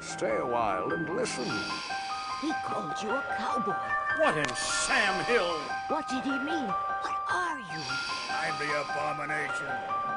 [0.00, 1.44] Stay a while and listen.
[2.40, 3.74] He called you a cowboy.
[4.18, 5.58] What in Sam Hill?
[5.88, 6.66] What did he mean?
[6.66, 7.80] What are you?
[8.30, 9.66] I'm the abomination,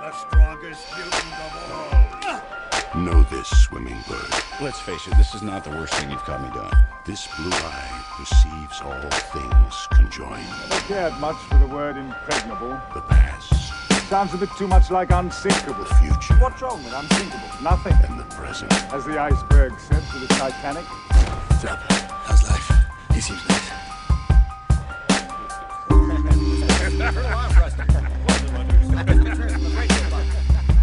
[0.02, 3.02] the strongest mutant of all.
[3.02, 4.34] Know this, swimming bird.
[4.62, 6.72] Let's face it, this is not the worst thing you've caught me doing.
[7.06, 10.46] This blue eye perceives all things conjoined.
[10.72, 12.80] I cared much for the word impregnable.
[12.94, 13.72] The past,
[14.10, 15.84] Sounds a bit too much like unsinkable.
[15.86, 17.48] the future, What's wrong with unsinkable?
[17.64, 18.23] Nothing.
[18.34, 18.94] And the present.
[18.94, 20.84] As the iceberg said to the Titanic.
[20.84, 21.80] What's up?
[21.92, 22.72] How's life?
[23.14, 23.72] He seems nice.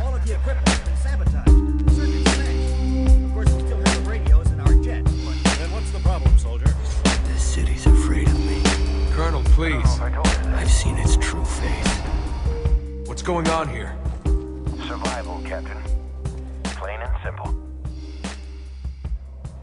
[0.00, 1.50] All of the equipment's been sabotaged.
[1.94, 3.24] Circuits smashed.
[3.24, 5.04] Of course, we still have the radios in our jet.
[5.04, 6.74] Then what's the problem, soldier?
[7.24, 8.62] This city's afraid of me.
[9.12, 10.00] Colonel, please.
[10.00, 11.98] I've seen its true face.
[13.06, 13.94] What's going on here?
[14.86, 15.99] Survival, Captain.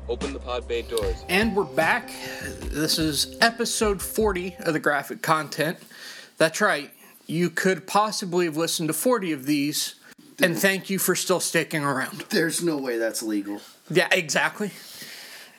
[0.09, 1.25] Open the pod bay doors.
[1.27, 2.11] And we're back.
[2.61, 5.79] This is episode 40 of the graphic content.
[6.37, 6.91] That's right.
[7.25, 9.95] You could possibly have listened to 40 of these,
[10.41, 12.21] and thank you for still sticking around.
[12.29, 13.59] There's no way that's legal.
[13.89, 14.71] Yeah, exactly.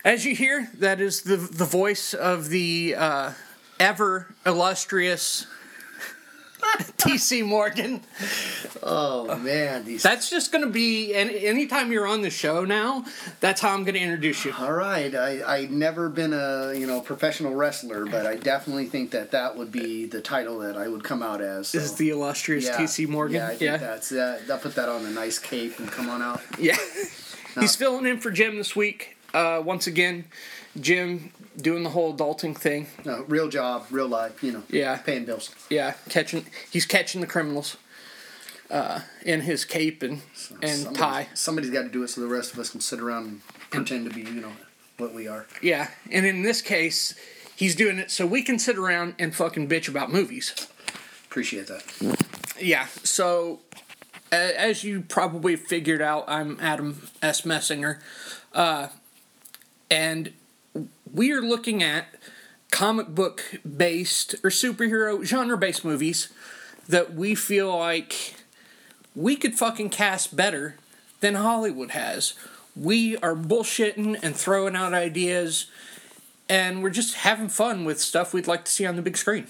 [0.03, 3.33] As you hear, that is the the voice of the uh,
[3.79, 5.47] ever illustrious
[6.99, 7.43] T.C.
[7.43, 8.01] Morgan.
[8.83, 10.03] Oh man, these.
[10.03, 13.05] That's just going to be, and anytime you're on the show now,
[13.41, 14.53] that's how I'm going to introduce you.
[14.59, 19.11] All right, I I never been a you know professional wrestler, but I definitely think
[19.13, 21.69] that that would be the title that I would come out as.
[21.69, 23.07] so- Is the illustrious yeah, T.C.
[23.07, 23.37] Morgan?
[23.37, 24.43] Yeah, I think that's that.
[24.51, 26.41] I'll put that on a nice cape and come on out.
[26.59, 26.77] Yeah.
[27.59, 29.17] He's filling in for Jim this week.
[29.35, 30.27] Uh, once again,
[30.79, 32.87] Jim doing the whole adulting thing.
[33.05, 34.43] No, real job, real life.
[34.43, 34.63] You know.
[34.71, 34.97] Yeah.
[34.99, 35.55] Paying bills.
[35.71, 36.47] Yeah, catching.
[36.71, 37.77] He's catching the criminals.
[38.71, 40.21] Uh, in his cape and
[40.63, 41.29] and Somebody- tie.
[41.33, 44.07] Somebody's got to do it so the rest of us can sit around and pretend
[44.07, 44.53] to be you know
[44.99, 45.47] what we are.
[45.63, 47.15] Yeah, and in this case,
[47.57, 50.53] he's doing it so we can sit around and fucking bitch about movies.
[51.31, 51.83] Appreciate that.
[52.61, 53.61] Yeah, so
[54.31, 57.47] as you probably figured out, I'm Adam S.
[57.47, 58.01] Messinger,
[58.53, 58.89] uh,
[59.91, 60.33] and
[61.13, 62.07] we are looking at
[62.71, 63.43] comic book
[63.77, 66.33] based or superhero genre based movies
[66.89, 68.35] that we feel like
[69.15, 70.77] we could fucking cast better
[71.21, 72.35] than Hollywood has.
[72.77, 75.67] We are bullshitting and throwing out ideas,
[76.49, 79.49] and we're just having fun with stuff we'd like to see on the big screen.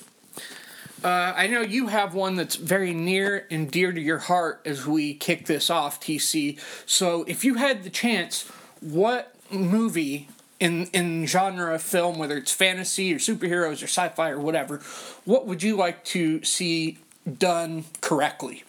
[1.05, 4.85] Uh, I know you have one that's very near and dear to your heart as
[4.87, 6.59] we kick this off, TC.
[6.87, 8.49] So, if you had the chance,
[8.81, 10.29] what movie
[10.61, 14.79] in in genre of film, whether it's fantasy or superheroes or sci-fi or whatever,
[15.25, 16.99] what would you like to see
[17.39, 18.65] done correctly?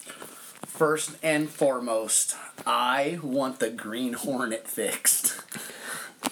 [0.66, 2.35] First and foremost,
[2.66, 5.41] I want the Green Hornet fixed.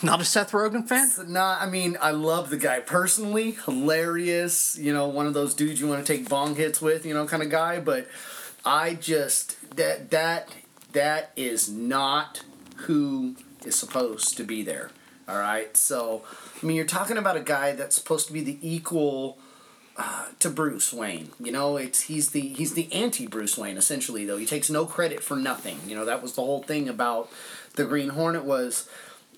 [0.03, 1.09] Not a Seth Rogen fan?
[1.31, 3.51] Nah, I mean, I love the guy personally.
[3.65, 7.13] Hilarious, you know, one of those dudes you want to take bong hits with, you
[7.13, 7.79] know, kind of guy.
[7.79, 8.07] But
[8.63, 10.49] I just that that
[10.93, 12.43] that is not
[12.75, 13.35] who
[13.65, 14.91] is supposed to be there.
[15.27, 16.23] All right, so
[16.61, 19.37] I mean, you're talking about a guy that's supposed to be the equal
[19.97, 21.31] uh, to Bruce Wayne.
[21.39, 24.25] You know, it's he's the he's the anti Bruce Wayne essentially.
[24.25, 25.79] Though he takes no credit for nothing.
[25.85, 27.29] You know, that was the whole thing about
[27.75, 28.87] the Green Hornet was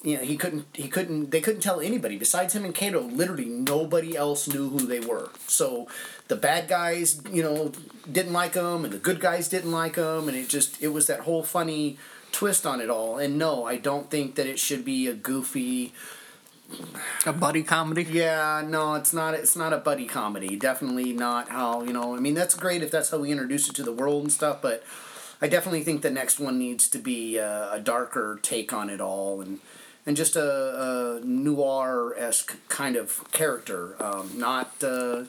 [0.04, 3.46] you know he couldn't he couldn't they couldn't tell anybody besides him and Kato literally
[3.46, 5.88] nobody else knew who they were so
[6.30, 7.72] the bad guys you know
[8.10, 11.08] didn't like him and the good guys didn't like him and it just it was
[11.08, 11.98] that whole funny
[12.32, 13.18] twist on it all.
[13.18, 15.94] And no I don't think that it should be a goofy
[17.26, 18.04] A buddy comedy?
[18.04, 20.56] yeah no it's not it's not a buddy comedy.
[20.56, 23.76] Definitely not how you know I mean that's great if that's how we introduce it
[23.76, 24.84] to the world and stuff but
[25.42, 29.02] I definitely think the next one needs to be uh, a darker take on it
[29.02, 29.60] all and
[30.06, 35.24] and just a, a noir esque kind of character, um, not uh,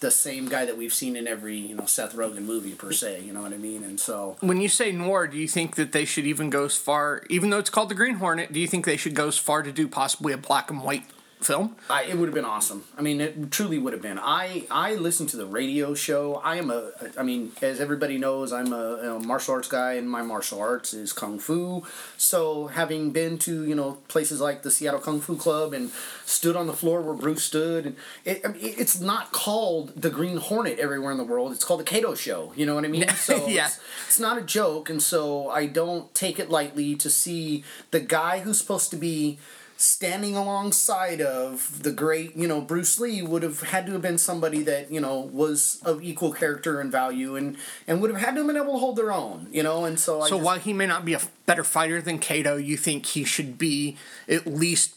[0.00, 3.22] the same guy that we've seen in every you know Seth Rogen movie per se.
[3.22, 3.84] You know what I mean?
[3.84, 6.76] And so When you say noir, do you think that they should even go as
[6.76, 9.38] far, even though it's called the Green Hornet, do you think they should go as
[9.38, 11.04] far to do possibly a black and white
[11.40, 11.76] film?
[11.88, 12.84] I, it would have been awesome.
[12.98, 14.18] I mean, it truly would have been.
[14.18, 16.36] I I listen to the radio show.
[16.44, 16.90] I am a.
[17.18, 20.92] I mean, as everybody knows, I'm a, a martial arts guy, and my martial arts
[20.94, 21.84] is kung fu.
[22.16, 25.90] So having been to you know places like the Seattle Kung Fu Club and
[26.26, 29.92] stood on the floor where Bruce stood, and it, I mean, it- it's not called
[30.00, 31.52] the Green Hornet everywhere in the world.
[31.52, 32.52] It's called the Kato Show.
[32.56, 33.06] You know what I mean?
[33.16, 33.66] So Yeah.
[33.66, 38.00] it's, it's not a joke, and so I don't take it lightly to see the
[38.00, 39.38] guy who's supposed to be
[39.80, 44.18] standing alongside of the great, you know, Bruce Lee would have had to have been
[44.18, 47.56] somebody that, you know, was of equal character and value and,
[47.86, 49.98] and would have had to have been able to hold their own, you know, and
[49.98, 52.76] so I So just- while he may not be a better fighter than Kato, you
[52.76, 53.96] think he should be
[54.28, 54.96] at least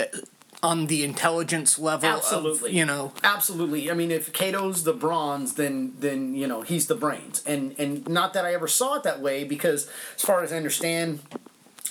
[0.00, 0.04] uh,
[0.64, 2.70] on the intelligence level Absolutely.
[2.70, 3.88] of, you know, Absolutely.
[3.88, 8.08] I mean, if Kato's the bronze, then then you know he's the brains, and and
[8.08, 11.18] not that I ever saw it that way because as far as I understand,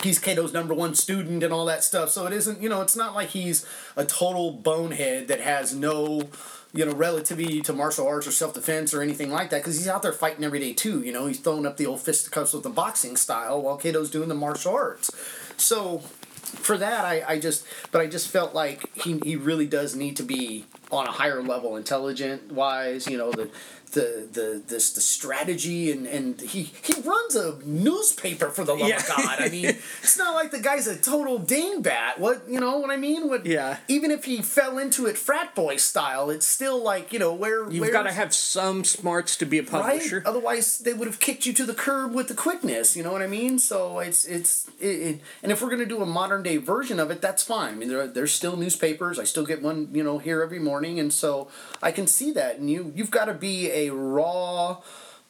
[0.04, 2.10] he's Kato's number one student and all that stuff.
[2.10, 3.66] So it isn't you know it's not like he's
[3.96, 6.30] a total bonehead that has no
[6.74, 9.88] you know relativity to martial arts or self defense or anything like that because he's
[9.88, 11.02] out there fighting every day too.
[11.02, 14.30] You know he's throwing up the old fisticuffs with the boxing style while Kato's doing
[14.30, 15.12] the martial arts.
[15.58, 16.02] So
[16.42, 20.18] for that I, I just but I just felt like he, he really does need
[20.18, 23.50] to be on a higher level intelligent wise you know the
[23.92, 28.90] the the this the strategy and and he he runs a newspaper for the love
[28.90, 28.98] Yeah.
[28.98, 29.66] of God I mean
[30.02, 33.46] it's not like the guy's a total dingbat what you know what I mean what
[33.46, 33.78] Yeah.
[33.88, 37.70] even if he fell into it frat boy style it's still like you know where
[37.70, 40.18] you've got to have some smarts to be a publisher.
[40.18, 40.26] Right?
[40.26, 42.96] Otherwise, they would have kicked you to the curb with the quickness.
[42.96, 43.60] You know what I mean?
[43.60, 47.12] So it's it's it, it, and if we're gonna do a modern day version of
[47.12, 47.74] it, that's fine.
[47.74, 49.20] I mean, there there's still newspapers.
[49.20, 51.48] I still get one, you know, here every morning, and so
[51.82, 52.58] I can see that.
[52.58, 54.78] And you you've got to be a raw.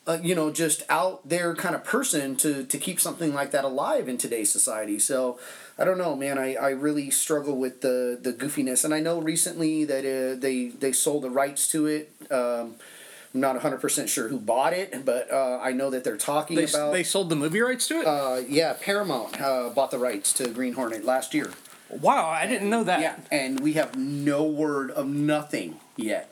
[0.07, 3.63] Uh, you know, just out there kind of person to, to keep something like that
[3.63, 4.97] alive in today's society.
[4.97, 5.39] So,
[5.77, 6.39] I don't know, man.
[6.39, 10.69] I, I really struggle with the, the goofiness, and I know recently that uh, they
[10.69, 12.11] they sold the rights to it.
[12.31, 12.75] Um,
[13.33, 16.63] I'm not 100% sure who bought it, but uh, I know that they're talking They,
[16.65, 16.91] about.
[16.93, 18.07] they sold the movie rights to it?
[18.07, 21.51] uh, yeah, Paramount uh, bought the rights to Green Hornet last year.
[21.89, 23.01] wow, I didn't know that.
[23.01, 26.30] Yeah, and we have no word of nothing yet.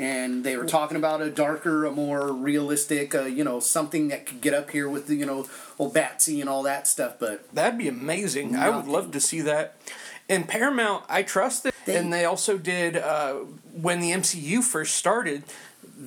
[0.00, 4.24] And they were talking about a darker, a more realistic, uh, you know, something that
[4.24, 5.46] could get up here with the, you know,
[5.78, 7.16] old Batsy and all that stuff.
[7.20, 8.56] But That'd be amazing.
[8.56, 9.76] I would love to see that.
[10.28, 11.74] And Paramount, I trust it.
[11.84, 13.34] They- and they also did uh,
[13.74, 15.42] when the MCU first started.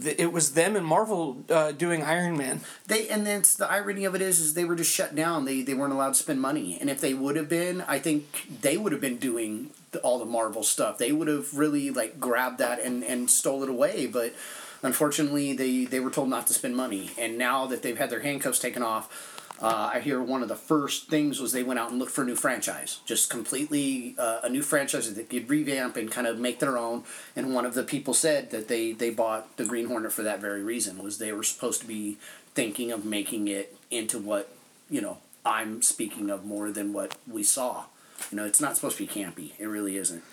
[0.01, 2.61] th- It was them and Marvel uh, doing Iron Man.
[2.87, 5.45] they and then the irony of it is, is they were just shut down.
[5.45, 6.77] They they weren't allowed to spend money.
[6.81, 10.25] And if they would have been, I think they would have been doing all the
[10.25, 10.97] Marvel stuff.
[10.97, 14.07] They would have really like grabbed that and and stole it away.
[14.07, 14.33] But
[14.81, 17.11] unfortunately, they they were told not to spend money.
[17.17, 19.39] And now that they've had their handcuffs taken off.
[19.61, 22.23] Uh, I hear one of the first things was they went out and looked for
[22.23, 26.27] a new franchise, just completely uh, a new franchise that they could revamp and kind
[26.27, 27.03] of make their own.
[27.33, 30.41] And one of the people said that they they bought the Green Hornet for that
[30.41, 32.17] very reason was they were supposed to be
[32.55, 34.53] thinking of making it into what
[34.89, 37.85] you know I'm speaking of more than what we saw.
[38.31, 39.51] You know, it's not supposed to be campy.
[39.59, 40.23] It really isn't.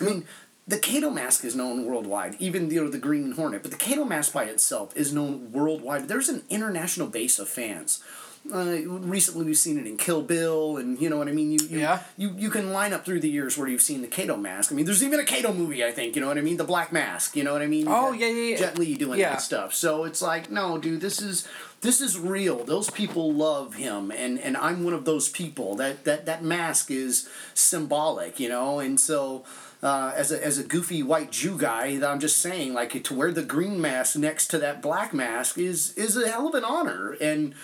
[0.00, 0.26] I mean,
[0.66, 3.62] the Kato mask is known worldwide, even you know the Green Hornet.
[3.62, 6.08] But the Kato mask by itself is known worldwide.
[6.08, 8.02] There's an international base of fans.
[8.52, 11.50] Uh, recently, we've seen it in Kill Bill, and you know what I mean.
[11.50, 12.02] You, you, Yeah.
[12.18, 14.70] You you can line up through the years where you've seen the Kato mask.
[14.70, 15.82] I mean, there's even a Kato movie.
[15.82, 16.58] I think you know what I mean.
[16.58, 17.36] The Black Mask.
[17.36, 17.86] You know what I mean.
[17.88, 18.56] Oh, yeah, yeah, yeah.
[18.58, 19.30] Jet Li doing Yeah.
[19.30, 19.72] that stuff.
[19.74, 21.48] So it's like, no, dude, this is
[21.80, 22.64] this is real.
[22.64, 25.74] Those people love him, and and I'm one of those people.
[25.76, 29.44] That that that mask is symbolic, you know, and so.
[29.82, 33.14] Uh, as a as a goofy white Jew guy, that I'm just saying, like to
[33.14, 36.64] wear the green mask next to that black mask is is a hell of an
[36.64, 37.54] honor, and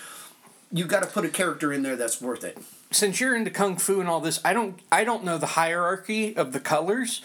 [0.71, 2.57] you got to put a character in there that's worth it.
[2.91, 6.35] Since you're into kung fu and all this, I don't I don't know the hierarchy
[6.35, 7.21] of the colors.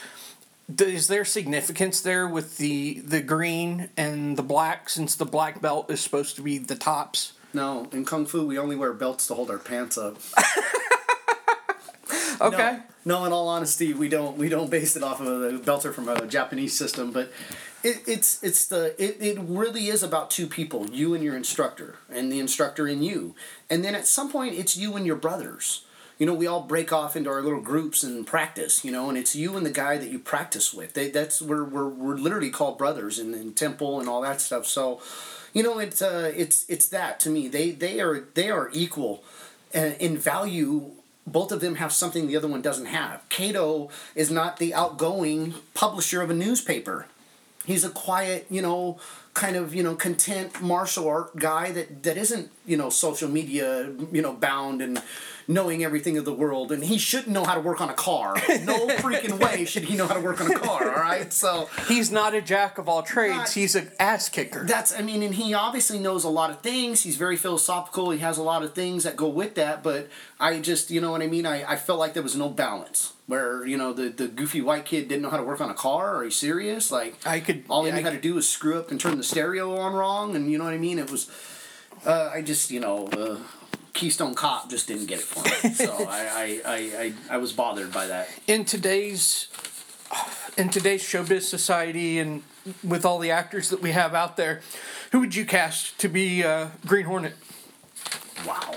[0.79, 5.91] Is there significance there with the the green and the black since the black belt
[5.91, 7.33] is supposed to be the tops?
[7.53, 10.19] No, in kung fu we only wear belts to hold our pants up.
[12.41, 12.79] Okay.
[13.05, 15.93] No, no, in all honesty, we don't we don't base it off of the belter
[15.93, 17.33] from a Japanese system, but
[17.83, 21.97] it, it's it's the it, it really is about two people, you and your instructor,
[22.11, 23.35] and the instructor and you.
[23.71, 25.83] And then at some point it's you and your brothers.
[26.19, 29.19] You know, we all break off into our little groups and practice, you know, and
[29.19, 30.95] it's you and the guy that you practice with.
[30.95, 34.65] They, that's where we're, we're literally called brothers in, in temple and all that stuff.
[34.65, 35.03] So,
[35.53, 37.49] you know, it's uh, it's it's that to me.
[37.49, 39.23] They they are they are equal
[39.75, 40.93] in value
[41.27, 43.29] both of them have something the other one doesn't have.
[43.29, 47.07] Kato is not the outgoing publisher of a newspaper.
[47.67, 48.99] He's a quiet, you know,
[49.35, 53.91] kind of, you know, content martial art guy that, that isn't, you know, social media,
[54.13, 55.03] you know, bound and
[55.49, 56.73] knowing everything of the world.
[56.73, 58.35] And he shouldn't know how to work on a car.
[58.65, 61.33] No freaking way should he know how to work on a car, all right?
[61.33, 63.37] So He's not a jack of all trades.
[63.37, 64.65] Not- He's an ass kicker.
[64.65, 67.03] that's I mean, and he obviously knows a lot of things.
[67.03, 68.11] He's very philosophical.
[68.11, 69.83] He has a lot of things that go with that.
[69.83, 70.09] But
[70.41, 71.47] I just, you know what I mean.
[71.47, 73.13] I, I felt like there was no balance.
[73.29, 75.75] Where you know the, the goofy white kid didn't know how to work on a
[75.75, 76.15] car.
[76.17, 76.93] Are you serious?
[76.93, 79.17] Like I could- all he knew I how to do was screw up and turn
[79.17, 80.37] the stereo on wrong.
[80.37, 80.99] And you know what I mean.
[81.01, 81.29] It was.
[82.05, 83.09] Uh, I just you know.
[83.09, 83.39] Uh,
[83.97, 85.75] Keystone Cop just didn't get it for me.
[85.75, 88.29] So I, I, I, I, I was bothered by that.
[88.47, 89.49] in today's
[90.57, 92.43] in today's showbiz society and
[92.85, 94.61] with all the actors that we have out there,
[95.13, 97.35] who would you cast to be uh, Green Hornet?
[98.47, 98.77] Wow.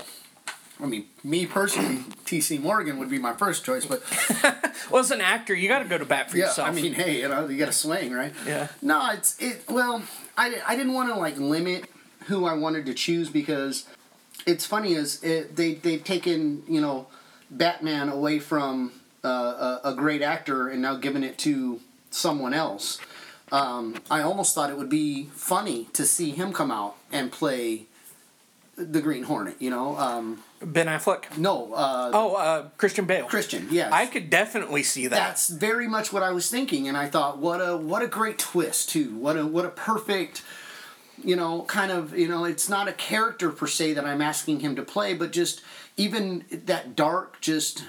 [0.82, 2.58] I mean, me personally, T.C.
[2.58, 4.02] Morgan would be my first choice, but
[4.90, 6.68] Well, as an actor, you got to go to bat for yeah, yourself.
[6.68, 8.32] I mean, hey, you know, you got to swing, right?
[8.46, 8.68] Yeah.
[8.82, 9.64] No, it's it.
[9.68, 10.02] Well,
[10.36, 11.84] I, I didn't want to like limit
[12.26, 13.86] who I wanted to choose because
[14.46, 17.06] it's funny is it, they they've taken you know
[17.50, 18.92] Batman away from
[19.24, 19.28] uh,
[19.84, 21.80] a, a great actor and now given it to
[22.10, 22.98] someone else.
[23.52, 27.86] Um, I almost thought it would be funny to see him come out and play
[28.76, 29.56] the Green Hornet.
[29.58, 31.36] You know, um, ben Affleck.
[31.36, 33.26] no, uh, Oh, uh, Christian Bale.
[33.26, 33.66] Christian.
[33.70, 35.16] Yes, I could definitely see that.
[35.16, 38.38] that's very much what I was thinking, and I thought, what a what a great
[38.38, 39.16] twist too.
[39.16, 40.42] What a what a perfect,
[41.24, 44.60] you know, kind of you know, it's not a character per se that I'm asking
[44.60, 45.62] him to play, but just
[45.96, 47.84] even that dark, just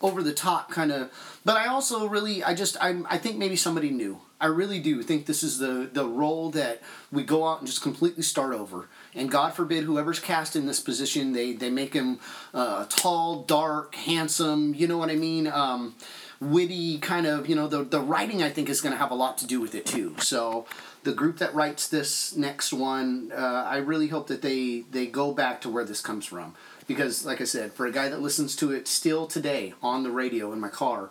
[0.00, 1.10] over the top kind of.
[1.44, 4.20] But I also really, I just, I'm, I think maybe somebody new.
[4.40, 7.82] I really do think this is the the role that we go out and just
[7.82, 8.86] completely start over.
[9.14, 12.20] And God forbid whoever's cast in this position, they they make him
[12.54, 14.74] uh, tall, dark, handsome.
[14.74, 15.48] You know what I mean?
[15.48, 15.96] Um,
[16.40, 17.48] witty kind of.
[17.48, 19.60] You know, the the writing I think is going to have a lot to do
[19.60, 20.14] with it too.
[20.20, 20.66] So
[21.04, 25.32] the group that writes this next one, uh, I really hope that they they go
[25.32, 26.54] back to where this comes from.
[26.86, 30.10] Because, like I said, for a guy that listens to it still today on the
[30.10, 31.10] radio in my car,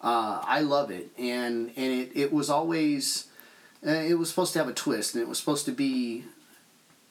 [0.00, 3.26] uh, I love it, and and it, it was always
[3.86, 6.24] uh, it was supposed to have a twist, and it was supposed to be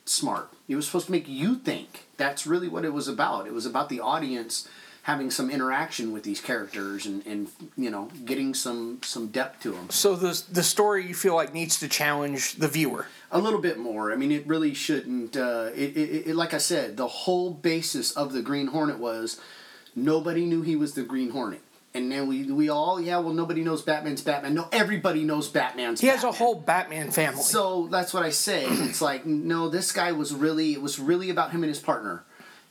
[0.05, 0.49] smart.
[0.67, 2.05] It was supposed to make you think.
[2.17, 3.47] That's really what it was about.
[3.47, 4.67] It was about the audience
[5.07, 7.47] having some interaction with these characters and, and
[7.77, 9.89] you know getting some some depth to them.
[9.89, 13.07] so the the story you feel like needs to challenge the viewer.
[13.31, 14.11] A little bit more.
[14.11, 15.35] I mean, it really shouldn't.
[15.35, 19.39] Uh, it, it, it, like I said, the whole basis of the Green Hornet was
[19.95, 21.61] nobody knew he was the Green Hornet.
[21.93, 24.53] And then we, we all, yeah, well, nobody knows Batman's Batman.
[24.53, 27.41] No, everybody knows Batman's He has a whole Batman family.
[27.41, 28.65] So that's what I say.
[28.65, 32.23] It's like, no, this guy was really, it was really about him and his partner.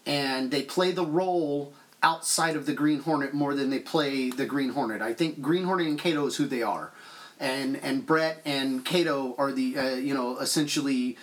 [0.07, 1.75] And they play the role
[2.11, 5.03] outside of the Green Hornet more than they play the Green Hornet.
[5.03, 6.93] I think Green Hornet and Kato is who they are.
[7.39, 11.19] And and Brett and Kato are the, uh, you know, essentially,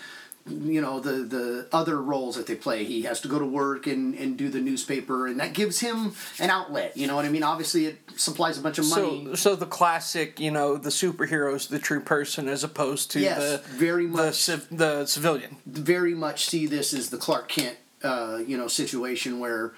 [0.46, 2.84] you know, the, the other roles that they play.
[2.84, 6.14] He has to go to work and, and do the newspaper, and that gives him
[6.40, 6.96] an outlet.
[6.96, 7.42] You know what I mean?
[7.44, 9.26] Obviously, it supplies a bunch of money.
[9.30, 13.40] so, so the classic, you know, the superhero's the true person as opposed to Yes,
[13.40, 14.36] the very much.
[14.36, 15.56] civ- the civilian.
[15.66, 19.74] very much see this as the Clark Kent, uh, you know, situation where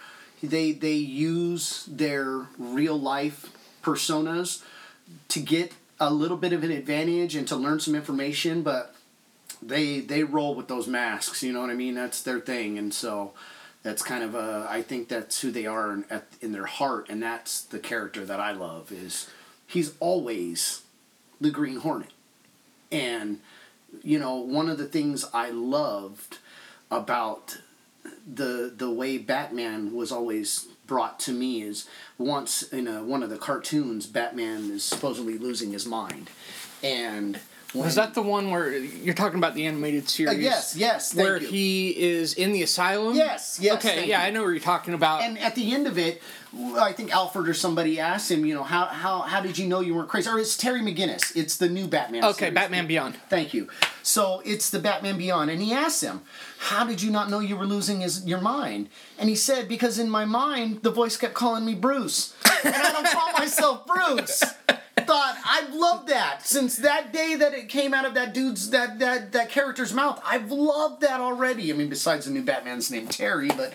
[0.46, 3.52] they they use their real life
[3.84, 4.64] personas
[5.30, 8.96] to get a little bit of an advantage and to learn some information, but
[9.62, 11.44] they they roll with those masks.
[11.44, 11.96] You know what I mean?
[11.96, 13.34] That's their thing, and so
[13.84, 14.68] that's kind of a.
[14.70, 18.25] I think that's who they are in, at, in their heart, and that's the character
[18.25, 18.92] that I love.
[18.92, 19.30] Is
[19.68, 20.82] he's always
[21.40, 22.12] the Green Hornet,
[22.92, 23.40] and
[24.04, 26.40] you know one of the things I loved
[26.92, 27.60] about
[28.32, 33.30] the the way Batman was always brought to me is once in a, one of
[33.30, 36.30] the cartoons, Batman is supposedly losing his mind,
[36.84, 37.40] and
[37.74, 40.38] when, Was that the one where you're talking about the animated series?
[40.38, 41.48] Uh, yes, yes, thank where you.
[41.48, 43.16] he is in the asylum.
[43.18, 44.28] Yes, yes, Okay, yeah, you.
[44.28, 45.22] I know what you're talking about.
[45.24, 46.22] and at the end of it,
[46.78, 49.82] I think Alfred or somebody asked him, you know, how how how did you know
[49.82, 50.30] you weren't crazy?
[50.30, 51.36] Or it's Terry McGinnis.
[51.36, 52.24] It's the new Batman.
[52.24, 52.54] okay, series.
[52.54, 53.18] Batman Beyond.
[53.30, 53.68] Thank you.
[54.04, 56.22] So it's the Batman Beyond, and he asks him,
[56.65, 60.00] "How did you not know you were losing his your mind?" And he said, "Because
[60.00, 64.43] in my mind, the voice kept calling me Bruce, and I don't call myself Bruce."
[64.98, 68.98] Thought I love that since that day that it came out of that dude's that
[69.00, 70.19] that that character's mouth.
[70.25, 71.72] I've loved that already.
[71.72, 73.74] I mean, besides the new Batman's named Terry, but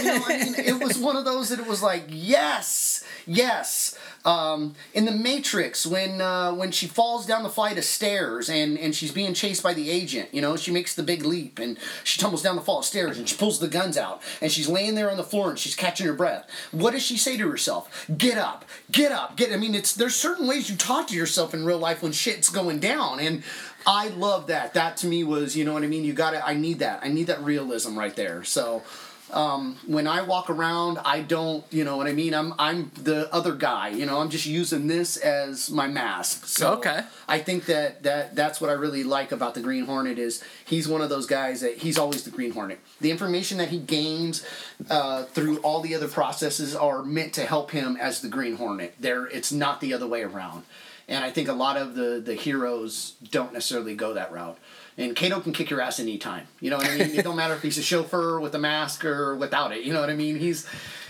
[0.00, 3.96] you know, I mean, it was one of those that it was like, yes, yes.
[4.24, 8.78] Um, in the Matrix, when uh, when she falls down the flight of stairs and
[8.78, 11.76] and she's being chased by the agent, you know, she makes the big leap and
[12.04, 14.68] she tumbles down the flight of stairs and she pulls the guns out and she's
[14.68, 16.48] laying there on the floor and she's catching her breath.
[16.70, 18.06] What does she say to herself?
[18.16, 19.52] Get up, get up, get.
[19.52, 22.48] I mean, it's there's certain ways you talk to yourself in real life when shit's
[22.48, 23.42] going down and.
[23.84, 24.74] I love that.
[24.74, 26.04] That to me was, you know what I mean.
[26.04, 26.46] You got to.
[26.46, 27.00] I need that.
[27.02, 28.44] I need that realism right there.
[28.44, 28.84] So,
[29.32, 32.34] um, when I walk around, I don't, you know what I mean.
[32.34, 33.88] I'm I'm the other guy.
[33.88, 36.46] You know, I'm just using this as my mask.
[36.46, 37.00] So Okay.
[37.28, 40.86] I think that that that's what I really like about the Green Hornet is he's
[40.86, 42.80] one of those guys that he's always the Green Hornet.
[43.00, 44.44] The information that he gains
[44.90, 48.94] uh, through all the other processes are meant to help him as the Green Hornet.
[49.00, 50.64] There, it's not the other way around.
[51.08, 54.58] And I think a lot of the the heroes don't necessarily go that route.
[54.98, 56.46] And Kato can kick your ass anytime.
[56.60, 57.18] You know what I mean?
[57.18, 59.84] it don't matter if he's a chauffeur with a mask or without it.
[59.84, 60.36] You know what I mean?
[60.36, 60.66] He's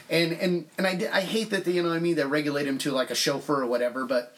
[0.08, 2.66] and and and I, I hate that they, you know what I mean they regulate
[2.66, 4.36] him to like a chauffeur or whatever, but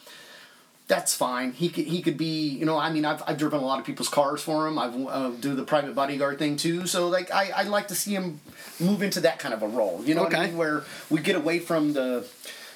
[0.87, 1.51] that's fine.
[1.51, 3.85] He could he could be you know I mean I've, I've driven a lot of
[3.85, 4.79] people's cars for him.
[4.79, 6.87] I've uh, do the private bodyguard thing too.
[6.87, 8.39] So like I I like to see him
[8.79, 10.01] move into that kind of a role.
[10.05, 10.57] You know what I mean?
[10.57, 12.25] Where we get away from the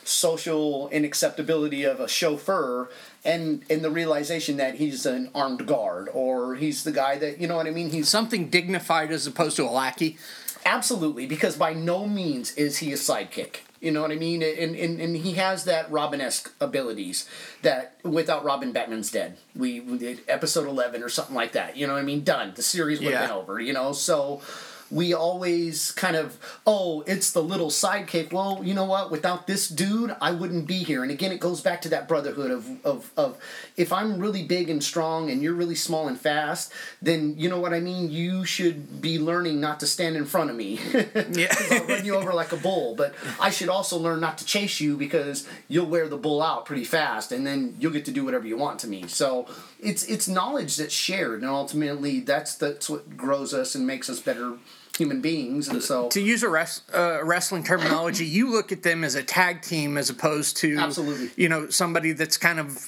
[0.10, 2.90] social inacceptability of a chauffeur
[3.24, 7.48] and and the realization that he's an armed guard or he's the guy that you
[7.48, 7.90] know what I mean.
[7.92, 10.18] He's Something dignified as opposed to a lackey.
[10.66, 13.58] Absolutely, because by no means is he a sidekick.
[13.80, 14.44] You know what I mean?
[14.44, 17.30] And and, and he has that Robin esque abilities
[17.62, 19.38] that without Robin, Batman's dead.
[19.56, 21.78] We, we did episode eleven or something like that.
[21.78, 22.26] You know what I mean?
[22.26, 22.52] Done.
[22.56, 23.28] The series would have Yeah.
[23.28, 23.60] been over.
[23.62, 24.42] You know, so
[24.92, 28.32] we always kind of oh it's the little sidekick.
[28.32, 29.12] Well you know what?
[29.12, 31.04] Without this dude i wouldn't be here.
[31.04, 33.38] And again it goes back to that brotherhood of of, of
[33.78, 37.60] if i'm really big and strong and you're really small and fast then you know
[37.60, 38.10] what i mean?
[38.12, 40.80] You should be learning not to stand in front of me.
[41.32, 41.54] Yeah.
[41.72, 42.96] I'll run you over like a bull.
[42.96, 46.66] But i should also learn not to chase you because you'll wear the bull out
[46.66, 49.08] pretty fast and then you'll get to do whatever you want to me.
[49.08, 49.48] So
[49.80, 51.42] it's it's knowledge that's shared.
[51.42, 54.58] And ultimately that's that's what grows us and makes us better
[55.00, 59.04] human beings and so to use a res- uh, wrestling terminology, you look at them
[59.04, 61.32] as a tag team as opposed to Absolutely.
[61.36, 62.88] you know somebody that's kind of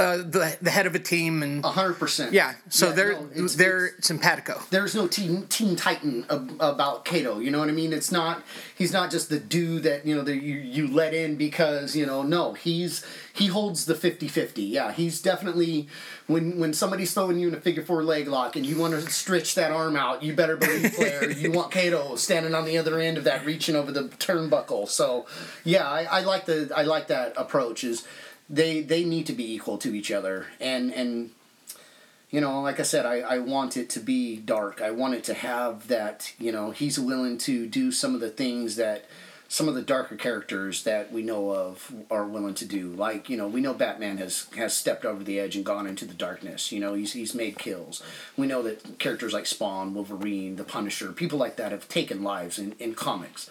[0.00, 2.32] uh, the the head of a team and hundred percent.
[2.32, 2.54] yeah.
[2.68, 4.60] So Yeah, they're no, it's- they're it's, simpatico.
[4.70, 7.38] there's no teen teen titan ab- about Kato.
[7.38, 7.92] You know what I mean?
[7.92, 8.42] It's not
[8.76, 12.06] he's not just the dude that you know that you you let in because you
[12.06, 14.68] know no he's he holds the 50-50.
[14.70, 15.86] Yeah, he's definitely
[16.26, 19.00] when when somebody's throwing you in a figure four leg lock and you want to
[19.10, 22.98] stretch that arm out, you better believe player you want Kato standing on the other
[22.98, 24.88] end of that reaching over the turnbuckle.
[24.88, 25.26] So
[25.64, 28.06] yeah, I, I like the I like that approach is
[28.50, 31.30] they they need to be equal to each other and and
[32.30, 34.80] you know, like I said, I, I want it to be dark.
[34.80, 38.30] I want it to have that, you know, he's willing to do some of the
[38.30, 39.06] things that
[39.48, 42.90] some of the darker characters that we know of are willing to do.
[42.90, 46.04] Like, you know, we know Batman has, has stepped over the edge and gone into
[46.04, 46.70] the darkness.
[46.70, 48.00] You know, he's, he's made kills.
[48.36, 52.60] We know that characters like Spawn, Wolverine, The Punisher, people like that have taken lives
[52.60, 53.50] in, in comics.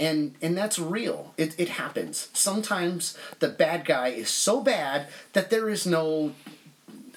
[0.00, 1.34] And and that's real.
[1.36, 2.30] It, it happens.
[2.32, 6.32] Sometimes the bad guy is so bad that there is no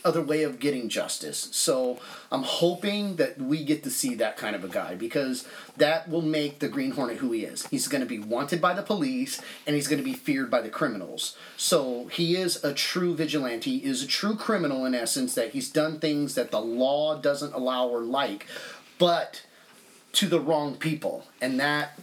[0.05, 1.49] other way of getting justice.
[1.51, 1.99] So
[2.31, 6.21] I'm hoping that we get to see that kind of a guy because that will
[6.21, 7.65] make the Green Hornet who he is.
[7.67, 10.61] He's going to be wanted by the police and he's going to be feared by
[10.61, 11.37] the criminals.
[11.57, 15.99] So he is a true vigilante, is a true criminal in essence that he's done
[15.99, 18.47] things that the law doesn't allow or like,
[18.97, 19.45] but
[20.13, 21.25] to the wrong people.
[21.41, 21.97] And that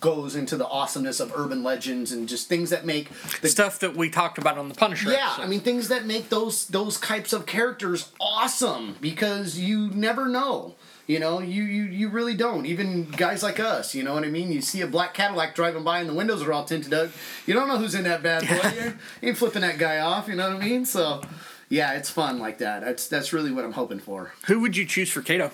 [0.00, 3.08] goes into the awesomeness of urban legends and just things that make
[3.40, 5.10] the Stuff that we talked about on the Punisher.
[5.10, 5.42] yeah, episode.
[5.42, 10.74] I mean things that make those those types of characters awesome because you never know.
[11.06, 12.66] You know, you, you you really don't.
[12.66, 14.52] Even guys like us, you know what I mean?
[14.52, 17.08] You see a black Cadillac driving by and the windows are all tinted up.
[17.46, 18.70] You don't know who's in that bad boy.
[18.74, 18.84] You're,
[19.22, 20.84] you ain't flipping that guy off, you know what I mean?
[20.84, 21.22] So
[21.70, 22.82] yeah, it's fun like that.
[22.82, 24.32] That's that's really what I'm hoping for.
[24.48, 25.50] Who would you choose for Kato?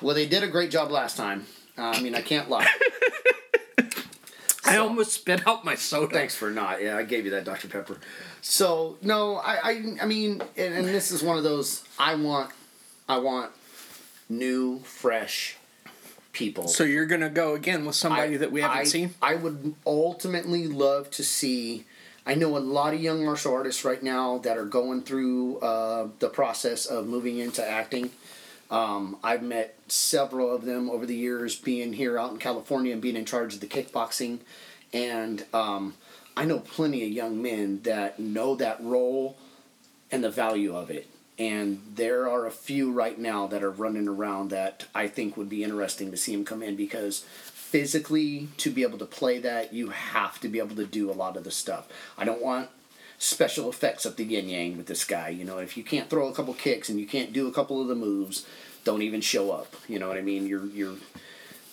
[0.00, 1.46] Well, they did a great job last time.
[1.78, 2.66] Uh, I mean, I can't lie.
[4.64, 6.12] I almost spit out my soda.
[6.12, 6.82] Thanks for not.
[6.82, 7.68] Yeah, I gave you that Dr.
[7.68, 7.98] Pepper.
[8.42, 11.84] So no, I, I, I mean, and, and this is one of those.
[11.98, 12.50] I want,
[13.08, 13.52] I want
[14.28, 15.56] new, fresh
[16.32, 16.66] people.
[16.68, 19.14] So you're gonna go again with somebody I- that we haven't I, seen.
[19.22, 21.84] I would ultimately love to see.
[22.26, 26.08] I know a lot of young martial artists right now that are going through uh,
[26.18, 28.10] the process of moving into acting.
[28.68, 33.02] Um, I've met several of them over the years, being here out in California and
[33.02, 34.40] being in charge of the kickboxing,
[34.92, 35.94] and um,
[36.36, 39.36] I know plenty of young men that know that role
[40.10, 41.08] and the value of it.
[41.38, 45.50] And there are a few right now that are running around that I think would
[45.50, 49.72] be interesting to see him come in because physically, to be able to play that,
[49.72, 51.88] you have to be able to do a lot of the stuff.
[52.16, 52.70] I don't want
[53.18, 55.30] special effects up the yin yang with this guy.
[55.30, 57.80] You know, if you can't throw a couple kicks and you can't do a couple
[57.80, 58.46] of the moves,
[58.86, 59.74] don't even show up.
[59.88, 60.46] You know what I mean?
[60.46, 60.94] Your your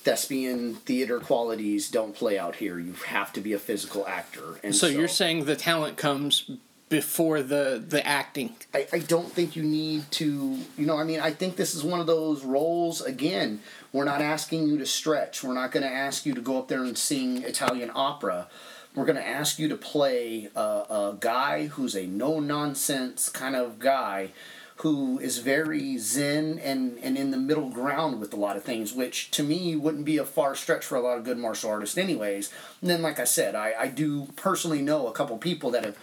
[0.04, 2.78] thespian theater qualities don't play out here.
[2.80, 4.60] You have to be a physical actor.
[4.62, 6.49] And So, you're saying the talent comes
[6.89, 8.56] before the the acting.
[8.73, 11.84] I, I don't think you need to you know i mean i think this is
[11.84, 15.89] one of those roles again we're not asking you to stretch we're not going to
[15.91, 18.47] ask you to go up there and sing italian opera
[18.93, 23.56] we're going to ask you to play a, a guy who's a no nonsense kind
[23.56, 24.30] of guy
[24.78, 28.94] who is very zen and, and in the middle ground with a lot of things,
[28.94, 31.98] which to me wouldn't be a far stretch for a lot of good martial artists,
[31.98, 32.52] anyways.
[32.82, 35.98] And then, like I said, I, I do personally know a couple people that have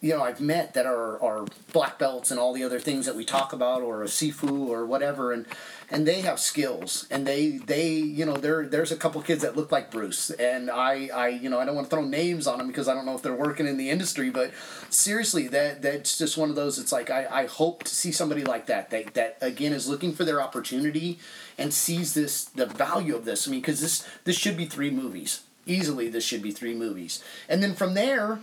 [0.00, 3.16] you know I've met that are are black belts and all the other things that
[3.16, 5.46] we talk about, or a sifu or whatever, and
[5.90, 9.56] and they have skills, and they they you know there there's a couple kids that
[9.56, 12.58] look like Bruce, and I I you know I don't want to throw names on
[12.58, 14.52] them because I don't know if they're working in the industry, but
[14.88, 16.78] seriously that that's just one of those.
[16.78, 20.14] It's like I I hope to see somebody like that that that again is looking
[20.14, 21.18] for their opportunity
[21.58, 23.46] and sees this the value of this.
[23.46, 26.08] I mean, because this this should be three movies easily.
[26.08, 28.40] This should be three movies, and then from there.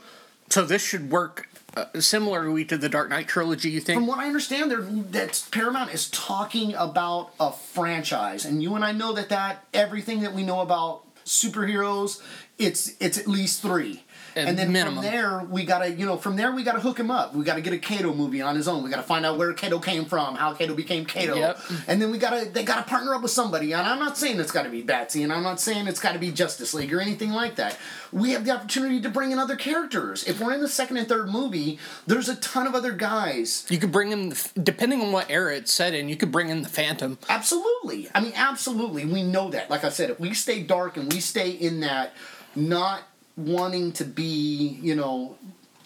[0.50, 3.70] So this should work uh, similarly to the Dark Knight trilogy.
[3.70, 3.98] You think?
[3.98, 4.72] From what I understand,
[5.12, 10.22] that Paramount is talking about a franchise, and you and I know that that everything
[10.22, 12.22] that we know about superheroes,
[12.58, 14.04] it's it's at least three.
[14.38, 14.96] At and then minimum.
[14.96, 17.34] from there, we gotta, you know, from there we gotta hook him up.
[17.36, 18.84] We gotta get a Kato movie on his own.
[18.84, 21.60] We gotta find out where Kato came from, how Kato became Kato, Yep.
[21.88, 23.74] and then we gotta, they gotta partner up with somebody.
[23.74, 26.32] And I'm not saying it's gotta be Batsy, and I'm not saying it's gotta be
[26.32, 27.78] Justice League or anything like that.
[28.12, 30.24] We have the opportunity to bring in other characters.
[30.24, 33.78] If we're in the second and third movie, there's a ton of other guys You
[33.80, 36.62] could bring in, the, depending on what era it's set in, you could bring in
[36.62, 37.18] the Phantom.
[37.28, 38.10] Absolutely.
[38.14, 39.06] I mean, absolutely.
[39.06, 39.70] We know that.
[39.70, 42.14] Like I said, if we stay dark and we stay in that
[42.56, 43.02] not
[43.38, 45.38] wanting to be, you know,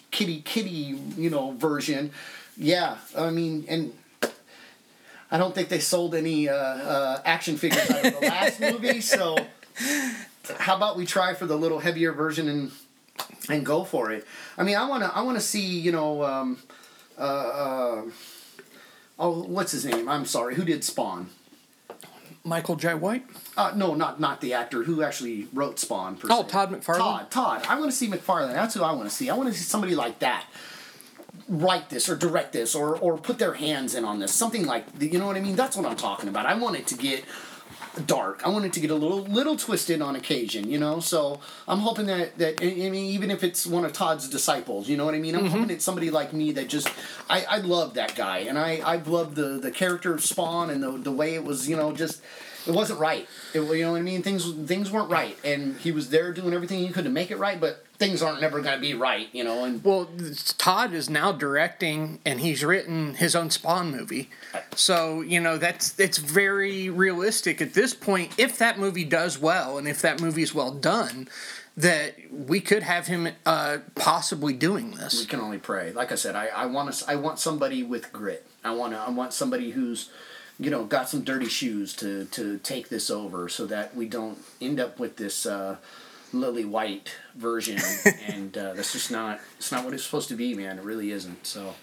[0.10, 2.12] kitty kitty, you know, version,
[2.58, 2.98] yeah.
[3.18, 3.94] I mean, and
[5.30, 9.02] I don't think they sold any uh, uh, action figures out of the last movie,
[9.02, 9.38] so
[10.58, 12.72] how about we try for the little heavier version and
[13.50, 14.26] and go for it?
[14.58, 16.58] I mean, I want to I want to see, you know, um,
[17.18, 18.02] uh, uh,
[19.20, 20.10] oh, what's his name?
[20.10, 20.56] I'm sorry.
[20.56, 21.30] Who did Spawn?
[22.44, 23.26] Michael Jai White.
[23.56, 26.16] Uh, no, not not the actor who actually wrote Spawn.
[26.16, 26.50] Per Oh, se.
[26.50, 26.98] Todd McFarlane?
[26.98, 27.32] Todd.
[27.32, 27.66] Todd.
[27.68, 28.54] I want to see McFarlane.
[28.54, 29.30] That's who I want to see.
[29.30, 30.46] I want to see somebody like that
[31.48, 34.34] write this or direct this or or put their hands in on this.
[34.34, 35.56] Something like you know what I mean.
[35.56, 36.46] That's what I'm talking about.
[36.46, 37.24] I want it to get
[38.06, 38.46] dark.
[38.46, 41.00] I want it to get a little little twisted on occasion, you know.
[41.00, 44.98] So I'm hoping that that I mean, even if it's one of Todd's disciples, you
[44.98, 45.36] know what I mean.
[45.36, 45.52] I'm mm-hmm.
[45.52, 46.90] hoping it's somebody like me that just
[47.30, 50.82] I I love that guy, and I I love the the character of Spawn and
[50.82, 52.22] the the way it was, you know, just.
[52.68, 53.28] It wasn't right.
[53.54, 54.24] It, you know what I mean?
[54.24, 57.38] Things things weren't right, and he was there doing everything he could to make it
[57.38, 57.60] right.
[57.60, 59.64] But things aren't never going to be right, you know.
[59.64, 60.10] And Well,
[60.58, 64.30] Todd is now directing, and he's written his own Spawn movie.
[64.76, 68.32] So you know that's it's very realistic at this point.
[68.38, 71.28] If that movie does well, and if that movie is well done,
[71.78, 75.20] that we could have him uh, possibly doing this.
[75.22, 75.92] we can only pray.
[75.94, 78.46] Like I said, I, I want to, I want somebody with grit.
[78.64, 80.10] I want to, I want somebody who's,
[80.62, 84.38] you know, got some dirty shoes to to take this over, so that we don't
[84.62, 85.78] end up with this uh,
[86.32, 87.80] lily white version,
[88.28, 90.78] and uh, that's just not, it's not what it's supposed to be, man.
[90.78, 91.48] It really isn't.
[91.48, 91.74] So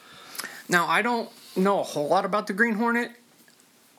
[0.69, 3.11] Now I don't know a whole lot about the Green Hornet.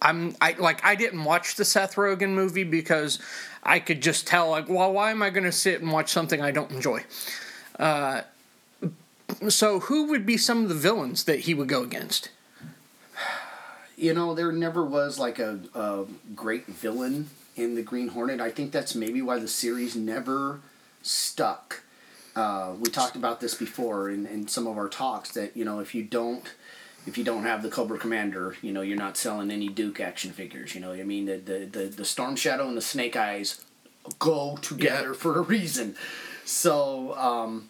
[0.01, 3.19] I'm I like I didn't watch the Seth Rogen movie because
[3.63, 6.41] I could just tell like well why am I going to sit and watch something
[6.41, 7.03] I don't enjoy.
[7.77, 8.21] Uh,
[9.49, 12.29] so who would be some of the villains that he would go against?
[13.99, 18.39] You know, there never was like a, a great villain in the Green Hornet.
[18.39, 20.61] I think that's maybe why the series never
[21.01, 21.83] stuck.
[22.35, 25.79] Uh, we talked about this before in, in some of our talks that you know
[25.79, 26.53] if you don't
[27.05, 30.31] if you don't have the Cobra Commander, you know you're not selling any Duke action
[30.31, 30.73] figures.
[30.73, 33.65] You know, I mean the the the, the Storm Shadow and the Snake Eyes
[34.17, 35.95] go together for a reason.
[36.45, 37.69] So um,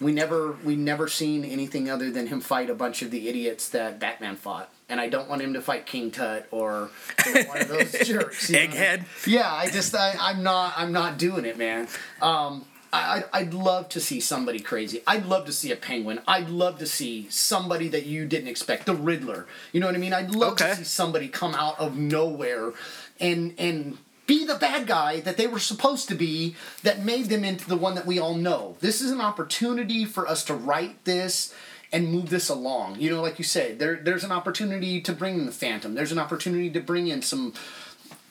[0.00, 3.68] we never we never seen anything other than him fight a bunch of the idiots
[3.70, 4.70] that Batman fought.
[4.88, 6.90] And I don't want him to fight King Tut or
[7.26, 8.50] you know, one of those jerks.
[8.50, 9.04] Egghead.
[9.26, 11.88] Yeah, I just I, I'm not I'm not doing it, man.
[12.22, 15.02] Um, I, I'd- I'd love to see somebody crazy.
[15.04, 16.20] I'd love to see a penguin.
[16.28, 19.46] I'd love to see somebody that you didn't expect, the Riddler.
[19.72, 20.12] You know what I mean?
[20.14, 20.68] I'd love Okay.
[20.70, 22.72] to see somebody come out of nowhere
[23.18, 27.44] and and be the bad guy that they were supposed to be that made them
[27.44, 28.76] into the one that we all know.
[28.80, 31.52] This is an opportunity for us to write this
[31.92, 33.00] and move this along.
[33.00, 35.94] You know, like you said, there there's an opportunity to bring in the Phantom.
[35.94, 37.54] There's an opportunity to bring in some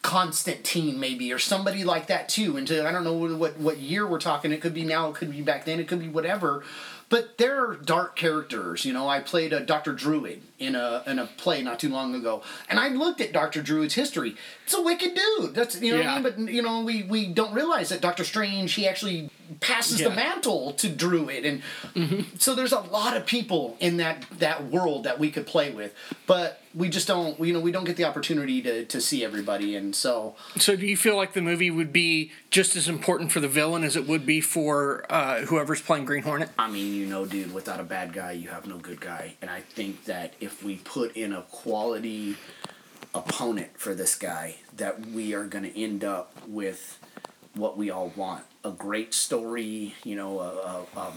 [0.06, 2.58] Constantine maybe or somebody like that too.
[2.58, 4.52] Into I don't know what, what year we're talking.
[4.52, 5.10] It could be now.
[5.10, 5.80] It could be back then.
[5.80, 6.64] It could be whatever.
[7.10, 8.86] But they're dark characters.
[8.86, 12.14] You know, I played a Doctor Druid in a in a play not too long
[12.14, 14.36] ago, and I looked at Doctor Druid's history.
[14.64, 15.56] It's a wicked dude.
[15.56, 16.24] That's you know what I mean.
[16.24, 20.74] But you know, we we don't realize that Doctor Strange he actually passes the mantle
[20.74, 25.32] to Druid, and so there's a lot of people in that that world that we
[25.32, 25.94] could play with,
[26.28, 27.40] but we just don't.
[27.40, 30.86] You know, we don't get the opportunity to to see everybody, and so So do
[30.86, 34.08] you feel like the movie would be just as important for the villain as it
[34.08, 36.50] would be for uh, whoever's playing Green Hornet?
[36.58, 39.36] I mean, you know, dude, without a bad guy, you have no good guy.
[39.42, 42.38] And I think that if we put in a quality
[43.14, 47.00] opponent for this guy, that we are going to end up with
[47.56, 51.14] what we all want a great story, you know, a, a,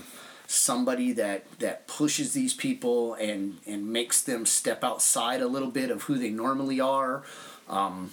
[0.46, 5.90] somebody that that pushes these people and and makes them step outside a little bit
[5.90, 7.24] of who they normally are.
[7.68, 8.12] Um,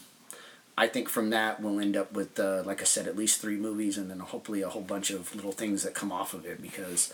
[0.78, 3.56] I think from that we'll end up with, uh, like I said, at least three
[3.56, 6.62] movies, and then hopefully a whole bunch of little things that come off of it.
[6.62, 7.14] Because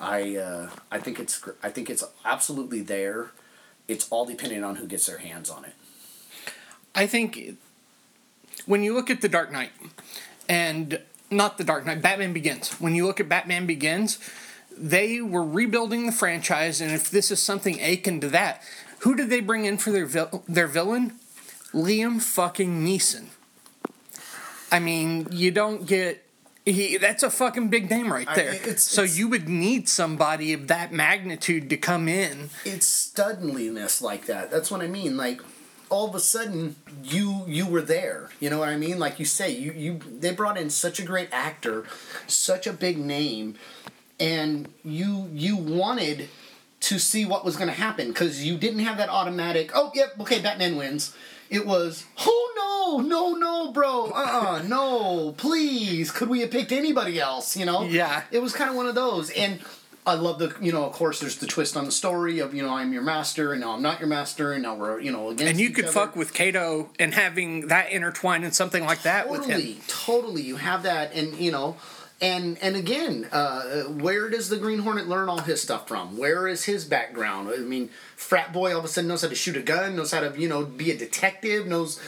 [0.00, 3.32] I, uh, I think it's, I think it's absolutely there.
[3.88, 5.74] It's all depending on who gets their hands on it.
[6.94, 7.56] I think
[8.66, 9.72] when you look at The Dark Knight,
[10.50, 14.18] and not The Dark Knight, Batman Begins, when you look at Batman Begins,
[14.76, 18.62] they were rebuilding the franchise, and if this is something akin to that,
[19.00, 21.12] who did they bring in for their vil- their villain?
[21.72, 23.26] Liam fucking Neeson.
[24.72, 26.24] I mean, you don't get.
[26.66, 28.52] He, that's a fucking big name right I- there.
[28.54, 32.50] it's- so it's- you would need somebody of that magnitude to come in.
[32.64, 34.50] It's studliness like that.
[34.50, 35.16] That's what I mean.
[35.16, 35.40] Like
[35.90, 38.30] all of a sudden you you were there.
[38.40, 38.98] You know what I mean?
[38.98, 41.84] Like you say, you you they brought in such a great actor,
[42.26, 43.56] such a big name,
[44.18, 46.28] and you you wanted
[46.80, 49.70] to see what was going to happen because you didn't have that automatic.
[49.74, 51.14] Oh, yep, okay, Batman wins.
[51.50, 56.70] It was oh no no no bro uh uh no please could we have picked
[56.70, 58.22] anybody else you know Yeah.
[58.30, 59.58] it was kind of one of those and
[60.06, 62.62] I love the you know of course there's the twist on the story of you
[62.62, 65.28] know I'm your master and now I'm not your master and now we're you know
[65.28, 65.92] against And you could other.
[65.92, 69.50] fuck with Kato and having that intertwined and something like that with him.
[69.60, 71.76] totally totally you have that and you know
[72.20, 76.48] and and again uh, where does the green hornet learn all his stuff from where
[76.48, 79.56] is his background i mean frat boy all of a sudden knows how to shoot
[79.56, 82.00] a gun knows how to you know be a detective knows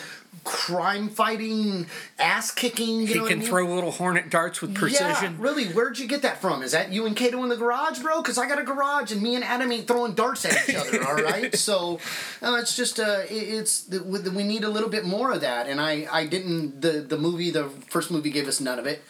[0.45, 1.87] crime fighting
[2.19, 3.49] ass kicking you He know what I can mean?
[3.49, 5.07] throw little hornet darts with precision.
[5.23, 6.63] Yeah, really, where'd you get that from?
[6.63, 8.21] Is that you and Kato in the garage, bro?
[8.23, 11.05] Because I got a garage and me and Adam ain't throwing darts at each other,
[11.07, 11.55] all right?
[11.63, 12.01] So
[12.43, 15.69] uh, it's just, uh, it- it's, we need a little bit more of that.
[15.69, 19.03] And I, I didn't, the, the movie, the first movie gave us none of it.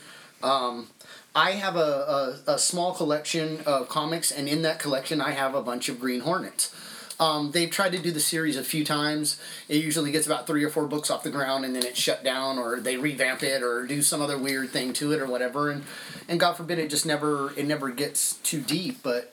[0.42, 0.88] Um,
[1.34, 5.54] I have a, a, a small collection of comics, and in that collection, I have
[5.54, 6.74] a bunch of Green Hornets.
[7.22, 9.38] Um, they've tried to do the series a few times.
[9.68, 12.24] It usually gets about three or four books off the ground, and then it's shut
[12.24, 15.70] down, or they revamp it, or do some other weird thing to it, or whatever.
[15.70, 15.84] And
[16.28, 19.04] and God forbid, it just never it never gets too deep.
[19.04, 19.32] But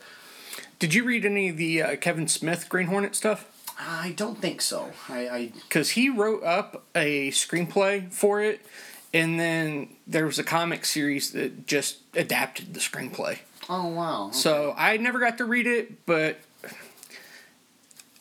[0.78, 3.48] Did you read any of the uh, Kevin Smith Green Hornet stuff?
[3.80, 4.92] I don't think so.
[5.08, 8.60] I, I Because he wrote up a screenplay for it,
[9.14, 13.40] and then there was a comic series that just adapted the screenplay.
[13.68, 14.30] oh wow.
[14.32, 16.38] So I never got to read it, but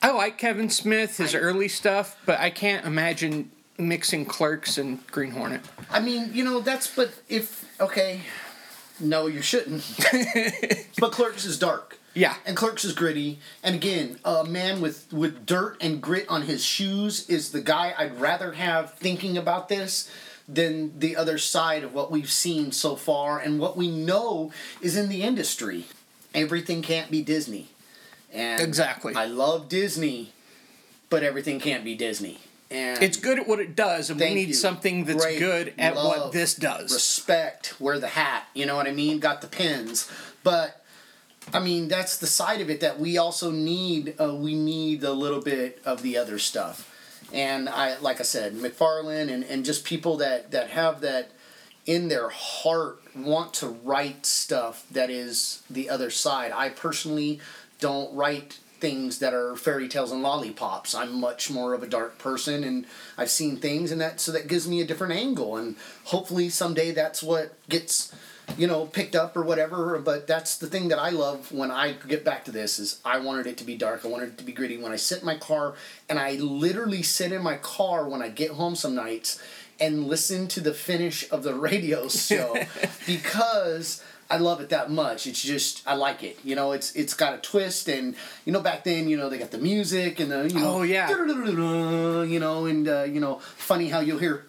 [0.02, 5.04] Oh, I like Kevin Smith, his early stuff, but I can't imagine mixing Clerks and
[5.08, 5.62] Green Hornet.
[5.90, 8.20] I mean, you know, that's but if okay,
[9.00, 9.84] no, you shouldn't.
[10.98, 11.98] but Clerks is dark.
[12.14, 12.34] Yeah.
[12.46, 13.38] And Clerks is gritty.
[13.62, 17.94] And again, a man with with dirt and grit on his shoes is the guy
[17.96, 20.11] I'd rather have thinking about this
[20.48, 24.96] than the other side of what we've seen so far and what we know is
[24.96, 25.84] in the industry.
[26.34, 27.68] Everything can't be Disney.
[28.38, 29.14] And Exactly.
[29.14, 30.33] I love Disney,
[31.11, 32.38] but everything can't be Disney.
[32.70, 34.55] And It's good at what it does, and we need you.
[34.55, 35.38] something that's Great.
[35.38, 36.92] good at what this does.
[36.92, 39.18] respect, wear the hat, you know what I mean?
[39.18, 40.09] Got the pins.
[40.44, 40.85] But
[41.53, 45.12] I mean, that's the side of it that we also need uh, we need a
[45.12, 46.94] little bit of the other stuff.
[47.33, 51.31] And I like I said, McFarlane and, and just people that that have that
[51.87, 56.53] in their heart want to write stuff that is the other side.
[56.55, 57.40] I personally
[57.79, 60.95] don't write things that are fairy tales and lollipops.
[60.95, 62.87] I'm much more of a dark person and
[63.17, 66.93] I've seen things and that so that gives me a different angle and hopefully someday
[66.93, 68.14] that's what gets
[68.57, 71.93] you know picked up or whatever but that's the thing that I love when I
[72.07, 74.45] get back to this is I wanted it to be dark I wanted it to
[74.45, 75.75] be gritty when I sit in my car
[76.09, 79.43] and I literally sit in my car when I get home some nights
[79.81, 82.57] and listen to the finish of the radio show
[83.07, 85.27] because I love it that much.
[85.27, 86.38] It's just I like it.
[86.45, 88.14] You know, it's it's got a twist, and
[88.45, 90.83] you know back then, you know they got the music and the you know Oh,
[90.83, 91.09] yeah.
[92.25, 94.45] you know and uh, you know funny how you'll hear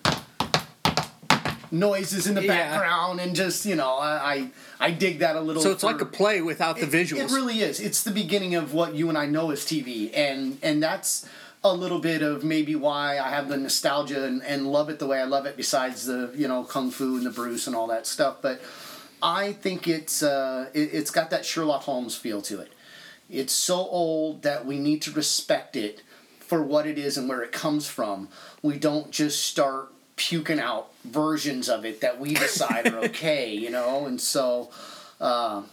[1.71, 2.47] noises in the Yeah.
[2.71, 5.61] background and just you know I I, I dig that a little.
[5.61, 7.19] so it's like a play without the it- visuals.
[7.19, 7.79] It really is.
[7.79, 11.27] It's the beginning of what you and I know as TV, and and that's
[11.63, 15.05] a little bit of maybe why I have the nostalgia and, and love it the
[15.07, 15.55] way I love it.
[15.57, 18.59] Besides the you know kung fu and the Bruce and all that stuff, but
[19.21, 22.71] I think it's uh, it, it's got that Sherlock Holmes feel to it.
[23.29, 26.01] It's so old that we need to respect it
[26.39, 28.29] for what it is and where it comes from.
[28.63, 33.69] We don't just start puking out versions of it that we decide are okay, you
[33.69, 34.05] know.
[34.05, 34.71] And so,
[35.21, 35.63] uh,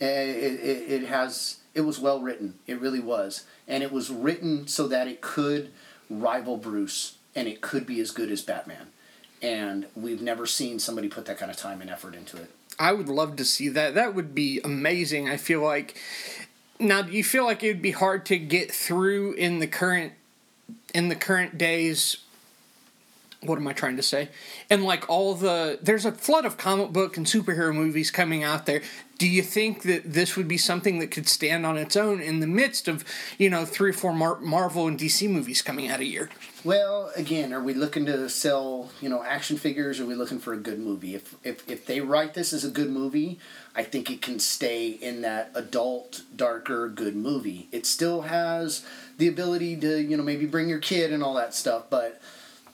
[0.00, 2.54] it, it, it has it was well written.
[2.66, 5.70] It really was, and it was written so that it could
[6.10, 8.88] rival Bruce and it could be as good as Batman.
[9.40, 12.50] And we've never seen somebody put that kind of time and effort into it.
[12.82, 13.94] I would love to see that.
[13.94, 15.28] That would be amazing.
[15.28, 15.96] I feel like
[16.80, 20.14] now do you feel like it would be hard to get through in the current
[20.92, 22.16] in the current days
[23.40, 24.30] what am I trying to say?
[24.68, 28.66] And like all the there's a flood of comic book and superhero movies coming out
[28.66, 28.82] there.
[29.22, 32.40] Do you think that this would be something that could stand on its own in
[32.40, 33.04] the midst of,
[33.38, 36.28] you know, three or four Mar- Marvel and DC movies coming out a year?
[36.64, 40.00] Well, again, are we looking to sell, you know, action figures?
[40.00, 41.14] Or are we looking for a good movie?
[41.14, 43.38] If if if they write this as a good movie,
[43.76, 47.68] I think it can stay in that adult, darker, good movie.
[47.70, 48.84] It still has
[49.18, 52.20] the ability to, you know, maybe bring your kid and all that stuff, but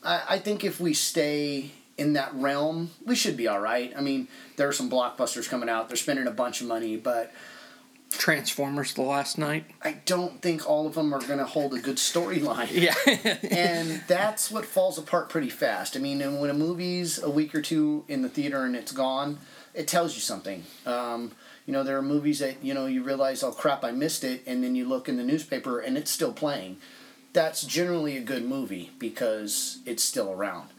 [0.03, 3.93] I, I think if we stay in that realm, we should be all right.
[3.97, 5.89] I mean, there are some blockbusters coming out.
[5.89, 7.33] They're spending a bunch of money, but
[8.11, 9.67] Transformers the last Knight.
[9.83, 12.71] I don't think all of them are going to hold a good storyline.
[12.79, 12.95] Yeah.
[13.51, 15.97] and that's what falls apart pretty fast.
[15.97, 18.93] I mean, and when a movie's a week or two in the theater and it's
[18.93, 19.39] gone,
[19.75, 20.65] it tells you something.
[20.87, 21.33] Um,
[21.67, 24.43] you know, there are movies that, you know, you realize, oh crap, I missed it,
[24.47, 26.79] and then you look in the newspaper and it's still playing.
[27.35, 30.71] That's generally a good movie because it's still around.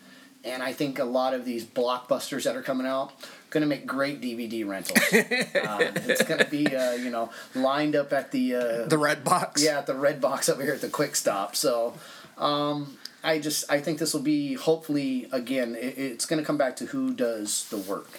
[0.44, 3.12] And I think a lot of these blockbusters that are coming out
[3.50, 5.00] going to make great DVD rentals.
[5.14, 9.64] um, it's going to be, uh, you know, lined up at the uh, the Redbox.
[9.64, 11.56] Yeah, at the Redbox over here at the Quick Stop.
[11.56, 11.94] So,
[12.38, 15.76] um, I just I think this will be hopefully again.
[15.76, 18.10] It, it's going to come back to who does the work,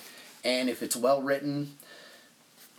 [0.44, 1.76] and if it's well written,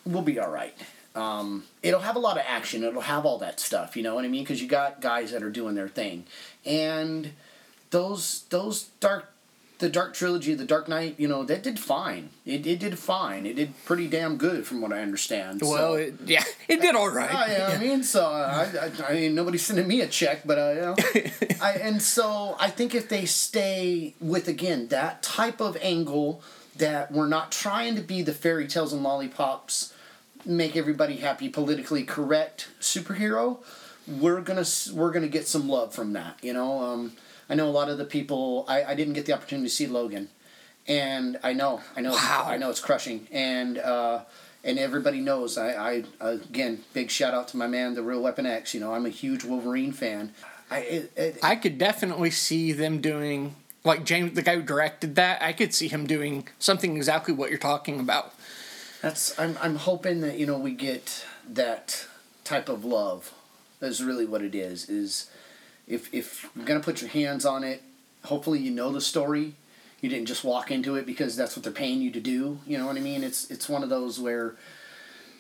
[0.06, 0.76] we'll be all right.
[1.14, 2.84] Um, it'll have a lot of action.
[2.84, 3.98] It'll have all that stuff.
[3.98, 4.44] You know what I mean?
[4.44, 6.26] Because you got guys that are doing their thing,
[6.66, 7.32] and
[7.90, 9.31] those those dark
[9.82, 12.30] the Dark Trilogy, the Dark Knight, you know, that did fine.
[12.46, 13.46] It, it did fine.
[13.46, 15.60] It did pretty damn good, from what I understand.
[15.62, 15.94] Well, so.
[15.96, 17.30] it, yeah, it did all right.
[17.30, 20.58] Oh, yeah, I mean, so I, I, I mean, nobody's sending me a check, but
[20.58, 20.96] uh, you know,
[21.62, 26.42] I, and so I think if they stay with again that type of angle,
[26.78, 29.94] that we're not trying to be the fairy tales and lollipops,
[30.46, 33.58] make everybody happy, politically correct superhero,
[34.08, 36.38] we're gonna we're gonna get some love from that.
[36.42, 37.14] You know, um,
[37.52, 38.66] I know a lot of the people.
[38.70, 40.30] I, I didn't get the opportunity to see Logan,
[40.88, 42.46] and I know I know Wow.
[42.48, 44.22] I know it's crushing, and uh,
[44.64, 45.58] and everybody knows.
[45.58, 48.74] I, I again big shout out to my man, the Real Weapon X.
[48.74, 50.34] You know, I'm a huge Wolverine fan.
[50.72, 55.16] I it, it, I could definitely see them doing like James, the guy who directed
[55.16, 55.42] that.
[55.42, 58.34] I could see him doing something exactly what you're talking about.
[59.02, 62.08] That's I'm I'm hoping that you know we get that
[62.46, 63.34] type of love.
[63.82, 64.88] Is really what it is.
[64.88, 65.30] Is
[65.88, 67.82] if if you're gonna put your hands on it,
[68.26, 69.54] hopefully you know the story.
[70.02, 72.60] You didn't just walk into it because that's what they're paying you to do.
[72.66, 73.24] You know what I mean?
[73.24, 74.56] It's it's one of those where,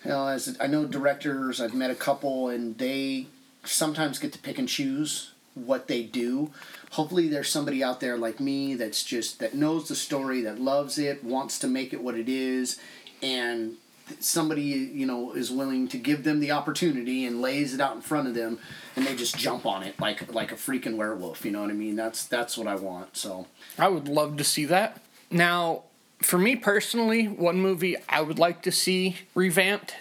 [0.03, 3.27] you know, as I know directors, I've met a couple, and they
[3.63, 6.51] sometimes get to pick and choose what they do.
[6.91, 10.99] Hopefully, there's somebody out there like me that's just that knows the story, that loves
[10.99, 12.79] it, wants to make it what it is,
[13.23, 13.77] and
[14.19, 18.01] somebody you know is willing to give them the opportunity and lays it out in
[18.01, 18.59] front of them
[18.95, 21.73] and they just jump on it like like a freaking werewolf you know what i
[21.73, 23.47] mean that's that's what i want so
[23.77, 25.01] I would love to see that.
[25.29, 25.83] Now,
[26.21, 29.95] for me personally, one movie I would like to see revamped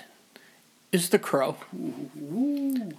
[0.92, 1.57] is The Crow.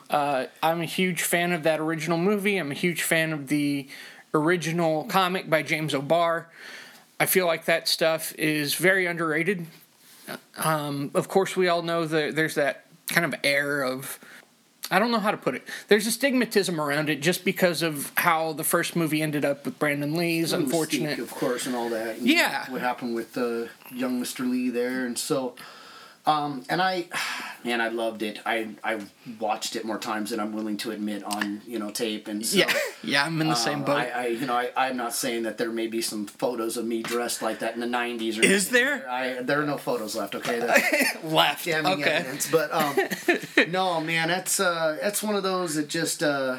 [0.10, 2.58] Uh, I'm a huge fan of that original movie.
[2.58, 3.88] I'm a huge fan of the
[4.34, 6.48] original comic by James O'Barr.
[7.20, 9.68] I feel like that stuff is very underrated.
[10.58, 14.20] Um, of course, we all know that there's that kind of air of
[14.94, 15.66] I don't know how to put it.
[15.88, 19.80] There's a stigmatism around it just because of how the first movie ended up with
[19.80, 21.18] Brandon Lee's And unfortunate.
[21.18, 22.18] Mystique, of course, and all that.
[22.18, 22.70] and Yeah.
[22.70, 24.50] What happened with uh, young Mr.
[24.50, 25.56] Lee there, and so,
[26.26, 27.08] um, and I,
[27.64, 28.40] man, I loved it.
[28.46, 29.00] I I
[29.40, 32.58] watched it more times than I'm willing to admit on you know tape, and so,
[32.58, 33.98] Yeah, yeah, I'm in the same uh, boat.
[33.98, 36.86] I, I you know I I'm not saying that there may be some photos of
[36.86, 38.40] me dressed like that in the '90s.
[38.40, 39.10] Or Is there?
[39.10, 40.36] I there are no photos left.
[40.36, 40.60] Okay.
[40.60, 41.66] That's, Left.
[41.66, 42.10] damning Okay.
[42.12, 42.50] evidence.
[42.52, 42.96] But um,
[43.72, 46.58] no, man, that's uh, that's one of those that just uh,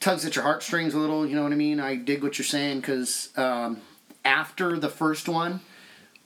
[0.00, 1.26] tugs at your heartstrings a little.
[1.26, 1.80] You know what I mean?
[1.80, 3.80] I dig what you're saying because um,
[4.24, 5.60] after the first one,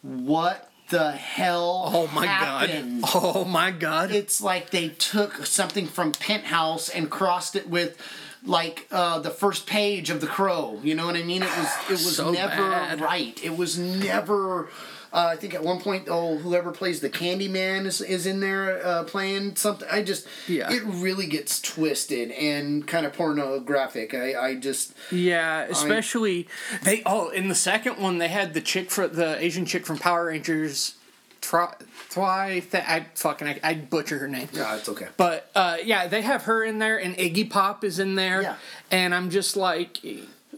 [0.02, 1.90] what the hell?
[1.92, 3.02] Oh my happened?
[3.02, 3.10] god.
[3.14, 4.10] Oh my god.
[4.10, 7.96] It's like they took something from Penthouse and crossed it with.
[8.42, 11.42] Like uh, the first page of The Crow, you know what I mean?
[11.42, 12.98] It was it was So never bad.
[13.02, 13.38] right.
[13.44, 14.70] It was never.
[15.12, 18.84] Uh, I think at one point, oh, whoever plays the Candyman is, is in there
[18.86, 19.88] uh, playing something.
[19.90, 20.70] I just, Yeah.
[20.72, 24.14] it really gets twisted and kind of pornographic.
[24.14, 26.46] I, I just, Yeah, especially
[26.84, 27.02] they.
[27.04, 30.26] Oh, in the second one, they had the chick for the Asian chick from Power
[30.26, 30.94] Rangers.
[31.40, 31.74] Try,
[32.10, 32.60] try.
[32.60, 34.48] Th- I fucking I, I butcher her name.
[34.52, 35.08] yeah, it's okay.
[35.16, 38.56] But uh, yeah, they have her in there, and Iggy Pop is in there, Yeah.
[38.90, 39.98] and I'm just like,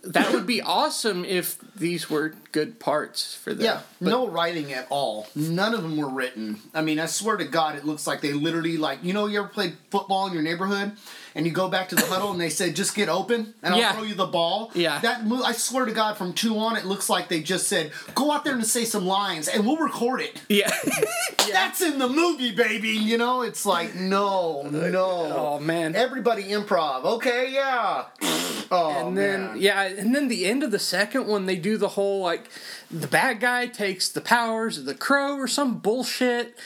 [0.05, 3.65] that would be awesome if these were good parts for them.
[3.65, 5.29] Yeah, no writing at all.
[5.35, 6.61] None of them were written.
[6.75, 9.39] I mean, I swear to God, it looks like they literally like you know you
[9.39, 10.93] ever played football in your neighborhood
[11.35, 13.81] and you go back to the huddle and they said just get open and I'll
[13.81, 13.93] Yeah.
[13.93, 14.71] throw you the ball.
[14.75, 14.99] Yeah.
[15.01, 17.93] that mo- I swear to God, from two on, it looks like they just said
[18.15, 20.41] go out there and say some lines and we'll record it.
[20.49, 20.71] Yeah.
[21.53, 22.89] That's in the movie, baby.
[22.91, 25.57] You know, it's like no, no.
[25.57, 25.95] Oh man.
[25.95, 27.05] Everybody improv.
[27.05, 28.05] Okay, yeah.
[28.75, 29.57] Oh and then man.
[29.61, 32.49] yeah, and then the end of the second one, they do the whole like
[32.91, 36.57] the bad guy takes the powers of the crow or some bullshit,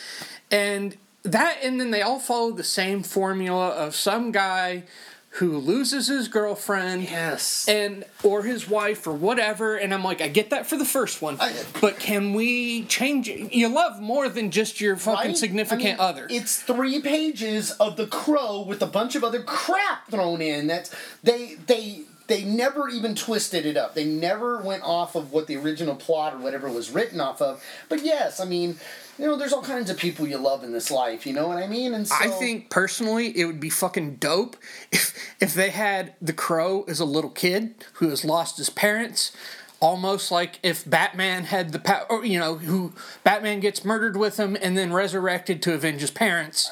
[0.48, 0.96] and
[1.32, 4.84] that, and then they all follow the same formula of some guy
[5.30, 9.76] who loses his girlfriend, yes, and or his wife or whatever.
[9.76, 11.36] And I'm like, I get that for the first one,
[11.82, 13.52] but can we change it?
[13.52, 15.36] You love more than just your fucking Right?
[15.36, 16.26] significant I mean, other.
[16.30, 20.68] It's three pages of the crow with a bunch of other crap thrown in.
[20.68, 23.94] That's they they they never even twisted it up.
[23.94, 27.62] They never went off of what the original plot or whatever was written off of.
[27.90, 28.78] But yes, I mean,
[29.18, 31.26] you know, there's all kinds of people you love in this life.
[31.26, 31.94] You know what I mean?
[31.94, 34.56] And so, I think personally it would be fucking dope
[34.92, 39.32] if if they had the crow as a little kid who has lost his parents.
[39.78, 42.94] Almost like if Batman had the power, or, you know, who
[43.24, 46.70] Batman gets murdered with him and then resurrected to avenge his parents.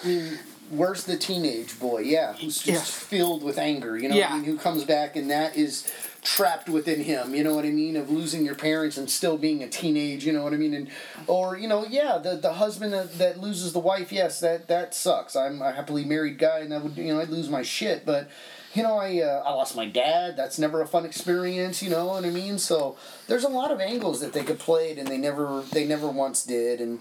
[0.70, 1.98] Where's the teenage boy?
[1.98, 2.80] Yeah, who's just Yeah.
[3.08, 3.98] filled with anger.
[3.98, 4.32] You know, what Yeah.
[4.32, 5.86] I mean, who comes back and that is
[6.24, 7.34] trapped within him.
[7.34, 7.96] You know what I mean?
[7.96, 10.24] Of losing your parents and still being a teenage.
[10.24, 10.74] You know what I mean?
[10.74, 10.88] And
[11.26, 14.10] or you know, yeah, the the husband that, that loses the wife.
[14.10, 15.36] Yes, that that sucks.
[15.36, 18.28] I'm a happily married guy, and that would you know I'd lose my shit, but.
[18.76, 20.36] You know, I uh, I lost my dad.
[20.36, 21.80] That's never a fun experience.
[21.80, 22.58] You know what I mean?
[22.58, 22.96] So
[23.28, 26.08] there's a lot of angles that they could play it, and they never they never
[26.08, 26.80] once did.
[26.80, 26.98] And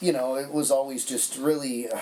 [0.00, 1.98] you know, it was always just really uh,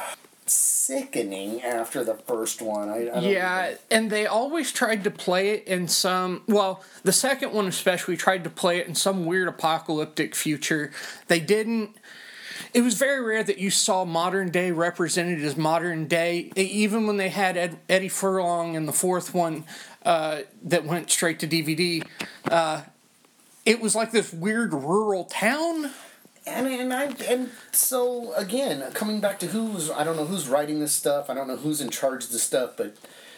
[0.50, 2.88] sickening after the first one.
[2.88, 6.42] I, I Yeah, and they always tried to play it in some.
[6.46, 10.90] Well, the second one especially tried to play it in some weird apocalyptic future.
[11.28, 11.96] They didn't.
[12.72, 16.52] It was very rare that you saw modern day represented as modern day.
[16.54, 19.64] Even when they had Ed, Eddie Furlong in the fourth one
[20.04, 22.06] uh, that went straight to DVD,
[22.48, 22.82] uh,
[23.64, 25.90] it was like this weird rural town.
[26.46, 30.80] And and I and so again, coming back to who's I don't know who's writing
[30.80, 31.28] this stuff.
[31.28, 32.96] I don't know who's in charge of this stuff, but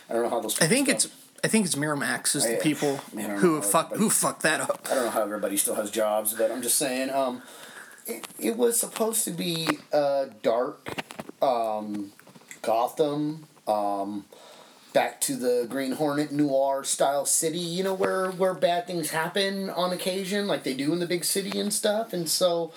[0.09, 0.61] I don't know how those.
[0.61, 1.09] I think it's.
[1.45, 4.87] I think it's Miramax is the people man, who fuck who fucked that up.
[4.89, 7.11] I don't know how everybody still has jobs, but I'm just saying.
[7.11, 7.43] Um,
[8.07, 10.89] it, it was supposed to be uh, dark,
[11.41, 12.13] um,
[12.61, 14.25] Gotham, um,
[14.93, 17.59] back to the Green Hornet noir style city.
[17.59, 21.25] You know where where bad things happen on occasion, like they do in the big
[21.25, 22.13] city and stuff.
[22.13, 22.73] And so,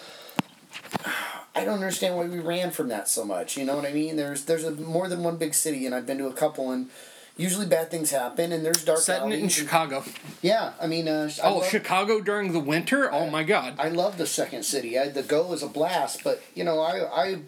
[1.55, 3.57] I don't understand why we ran from that so much.
[3.57, 4.15] You know what I mean?
[4.15, 6.89] There's there's a, more than one big city, and I've been to a couple and.
[7.37, 8.99] Usually bad things happen, and there's dark.
[8.99, 10.05] Setting it in Chicago.
[10.41, 13.11] Yeah, I mean, uh, I Oh, love- Chicago during the winter?
[13.13, 13.75] Oh my god.
[13.77, 14.97] I love the second city.
[14.97, 17.39] I, the go is a blast, but you know, I I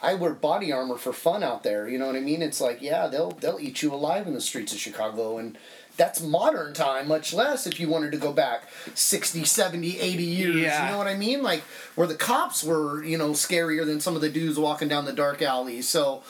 [0.00, 1.88] I wear body armor for fun out there.
[1.88, 2.42] You know what I mean?
[2.42, 5.58] It's like, yeah, they'll they'll eat you alive in the streets of Chicago and
[5.98, 10.56] that's modern time, much less if you wanted to go back 60, 70, 80 years.
[10.56, 10.84] Yeah.
[10.84, 11.42] You know what I mean?
[11.42, 11.60] Like
[11.96, 15.12] where the cops were, you know, scarier than some of the dudes walking down the
[15.12, 15.88] dark alleys.
[15.88, 16.22] So,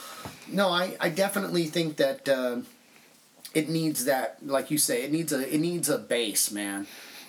[0.51, 2.63] no, I, I definitely think that uh,
[3.55, 6.87] it needs that, like you say, it needs a it needs a base, man.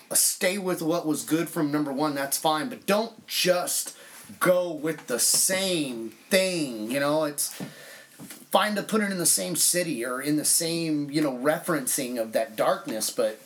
[0.10, 2.16] Uh, stay with what was good from number one.
[2.16, 3.98] That's fine, but don't just
[4.40, 6.92] go with the same thing.
[6.92, 7.60] You know, it's
[8.52, 12.20] fine to put it in the same city or in the same you know referencing
[12.22, 13.40] of that darkness, but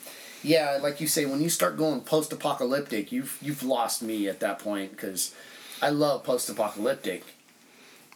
[0.44, 4.60] yeah, like you say, when you start going post-apocalyptic, you've you've lost me at that
[4.60, 5.34] point because
[5.82, 7.24] I love post-apocalyptic,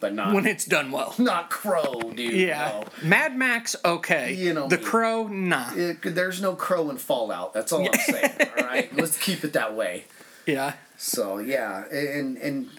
[0.02, 1.16] but not when it's done well.
[1.20, 2.34] not Crow, dude.
[2.34, 2.84] Yeah.
[3.04, 3.08] no.
[3.08, 4.34] Mad Max, okay.
[4.34, 4.84] You know The me.
[4.84, 5.72] Crow, nah.
[5.74, 7.54] It, there's no crow in Fallout.
[7.54, 8.32] That's all I'm saying.
[8.58, 10.06] All right, let's keep it that way.
[10.46, 10.74] Yeah.
[10.98, 12.70] So yeah, and and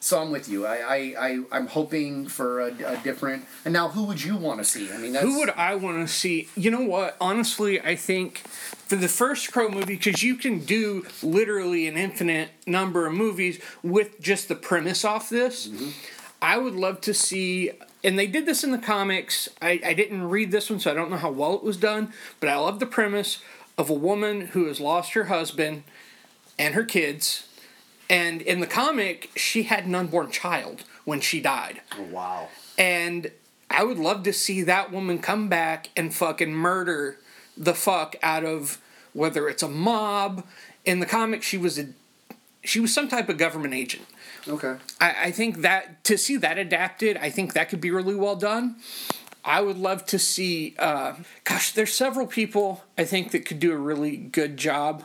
[0.00, 0.66] so I'm with you.
[0.66, 3.46] I I, I I'm hoping for a, a different.
[3.64, 4.90] And now, who would you want to see?
[4.92, 6.48] I mean, that's, Who would I want to see?
[6.56, 7.16] You know what?
[7.20, 12.50] Honestly, I think for the first Crow movie, because you can do literally an infinite
[12.66, 15.90] number of movies with just the premise off this, mm-hmm.
[16.42, 17.70] I would love to see.
[18.04, 19.48] And they did this in the comics.
[19.60, 22.12] I, I didn't read this one, so I don't know how well it was done.
[22.40, 23.42] But I love the premise
[23.76, 25.82] of a woman who has lost her husband
[26.58, 27.46] and her kids.
[28.10, 31.82] And in the comic, she had an unborn child when she died.
[31.96, 32.48] Oh, wow.
[32.76, 33.30] And
[33.70, 37.18] I would love to see that woman come back and fucking murder
[37.56, 38.80] the fuck out of
[39.12, 40.44] whether it's a mob.
[40.84, 41.88] In the comic, she was a
[42.62, 44.04] she was some type of government agent.
[44.46, 44.76] Okay.
[45.00, 48.36] I, I think that to see that adapted, I think that could be really well
[48.36, 48.76] done.
[49.44, 50.74] I would love to see.
[50.78, 55.04] Uh, gosh, there's several people I think that could do a really good job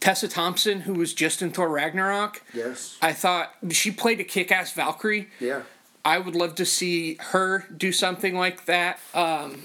[0.00, 2.42] Tessa Thompson, who was just in Thor Ragnarok.
[2.54, 2.96] Yes.
[3.02, 5.28] I thought she played a kick-ass Valkyrie.
[5.38, 5.62] Yeah.
[6.04, 8.98] I would love to see her do something like that.
[9.12, 9.64] Um,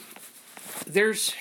[0.86, 1.34] there's,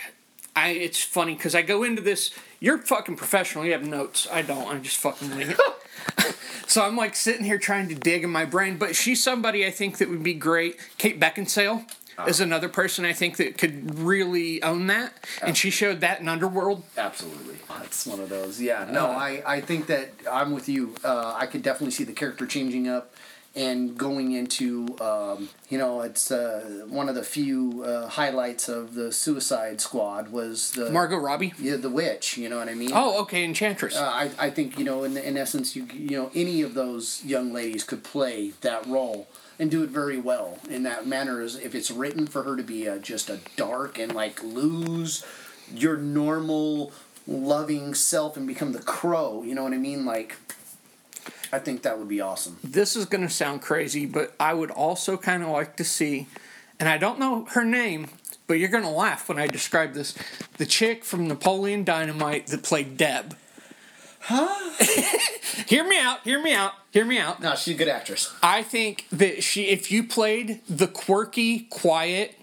[0.55, 0.69] I.
[0.69, 2.31] It's funny because I go into this.
[2.61, 3.65] You're fucking professional.
[3.65, 4.29] You have notes.
[4.31, 4.69] I don't.
[4.69, 5.57] I'm just fucking winging.
[6.19, 6.37] it.
[6.69, 8.79] so I'm like sitting here trying to dig in my brain.
[8.79, 10.79] But she's somebody I think that would be great.
[10.97, 11.85] Kate Beckinsale
[12.27, 15.13] is another person I think that could really own that,
[15.43, 16.85] and she showed that in Underworld.
[16.97, 17.57] Absolutely.
[17.69, 18.61] That's one of those.
[18.61, 18.89] Yeah.
[18.91, 20.95] No, I, I think that I'm with you.
[21.05, 23.15] Uh, I could definitely see the character changing up
[23.57, 28.95] and going into, um, you know, it's uh, one of the few uh, highlights of
[28.95, 31.53] the Suicide Squad was the Margot Robbie.
[31.59, 32.37] Yeah, the witch.
[32.37, 32.91] You know what I mean?
[32.93, 33.97] Oh, okay, Enchantress.
[33.97, 37.25] Uh, I, I think you know in, in essence you you know any of those
[37.25, 39.29] young ladies could play that role
[39.59, 42.63] and do it very well in that manner is if it's written for her to
[42.63, 45.25] be a, just a dark and like lose
[45.73, 46.93] your normal
[47.27, 50.37] loving self and become the crow you know what i mean like
[51.53, 54.71] i think that would be awesome this is going to sound crazy, but I would
[54.71, 56.27] also kind of like to see,
[56.81, 58.09] and I don't know her name,
[58.47, 60.15] but you're going to laugh when I describe this.
[60.59, 63.37] The chick from Napoleon Dynamite that played Deb.
[64.27, 64.73] Huh?
[65.67, 67.43] hear me out, hear me out, hear me out.
[67.43, 72.35] no she's a good actress I think that she, if you played the quirky, quiet,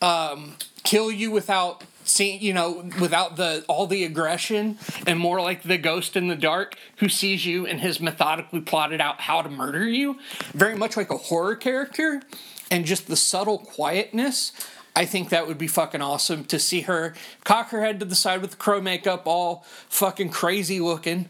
[0.00, 0.54] um,
[0.84, 5.76] kill you without seeing, you know, without the all the aggression, and more like the
[5.78, 9.86] ghost in the dark who sees you and has methodically plotted out how to murder
[9.86, 10.18] you,
[10.52, 12.22] very much like a horror character,
[12.70, 14.52] and just the subtle quietness.
[14.96, 17.14] I think that would be fucking awesome to see her
[17.44, 21.28] cock her head to the side with the crow makeup, all fucking crazy looking,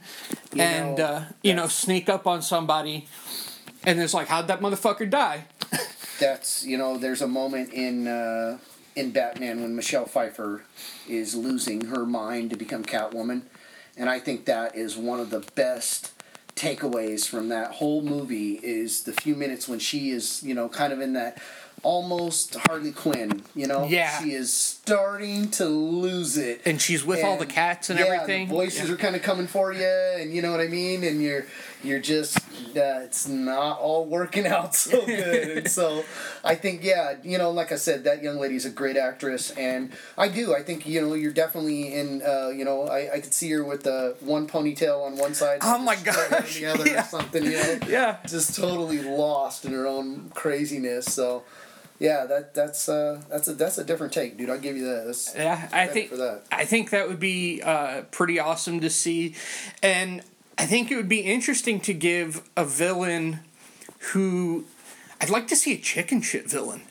[0.55, 3.07] You and know, uh, you know sneak up on somebody,
[3.85, 5.45] and it's like, how'd that motherfucker die?
[6.19, 8.59] that's you know there's a moment in uh,
[8.97, 10.65] in Batman when Michelle Pfeiffer
[11.09, 13.43] is losing her mind to become Catwoman,
[13.97, 16.13] and I think that is one of the best
[16.57, 20.93] takeaways from that whole movie is the few minutes when she is you know kind
[20.93, 21.41] of in that
[21.83, 24.20] almost Harley Quinn you know Yeah.
[24.22, 28.49] she is starting to lose it And she's with all the cats and yeah, everything.
[28.49, 28.95] The voices Yeah.
[28.95, 31.05] are kind of coming for you, and you know what I mean.
[31.05, 31.45] And you're
[31.85, 35.59] you're just uh, it's not all working out so good.
[35.59, 36.05] and so
[36.45, 39.51] I think yeah, you know, like I said, that young lady is a great actress,
[39.53, 40.55] and I do.
[40.55, 42.22] I think you know you're definitely in.
[42.22, 45.59] Uh, you know, I, I could see her with the one ponytail on one side.
[45.62, 47.01] Oh my just on gosh, the other yeah.
[47.03, 47.45] or something.
[47.45, 48.16] You know, Yeah.
[48.26, 51.07] just totally lost in her own craziness.
[51.12, 51.45] So.
[51.99, 54.51] Yeah, that that's uh that's a that's a different take, dude.
[54.51, 55.07] I'll give you that.
[55.07, 56.42] That's, Yeah, I think for that.
[56.53, 59.34] I think that would be uh, pretty awesome to see,
[59.82, 60.22] and
[60.57, 63.40] I think it would be interesting to give a villain
[64.12, 64.66] who
[65.20, 66.82] I'd like to see a chicken shit villain.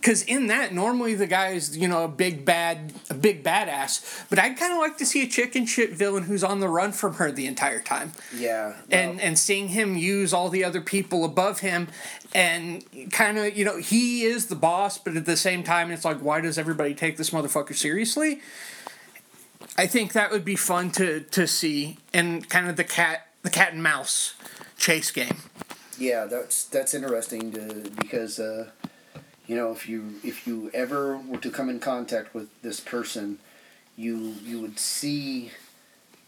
[0.00, 4.24] Because in that, normally the guy is, you know, a big bad, a big badass.
[4.30, 6.92] But I'd kind of like to see a chicken shit villain who's on the run
[6.92, 8.12] from her the entire time.
[8.34, 11.88] Yeah, and and seeing him use all the other people above him
[12.32, 16.04] and kind of you know he is the boss but at the same time it's
[16.04, 18.40] like why does everybody take this motherfucker seriously
[19.76, 23.50] i think that would be fun to to see and kind of the cat the
[23.50, 24.34] cat and mouse
[24.76, 25.38] chase game
[25.98, 28.70] Yeah, that's that's interesting to because uh,
[29.50, 33.40] you know if you if you ever were to come in contact with this person,
[33.96, 35.50] you you would see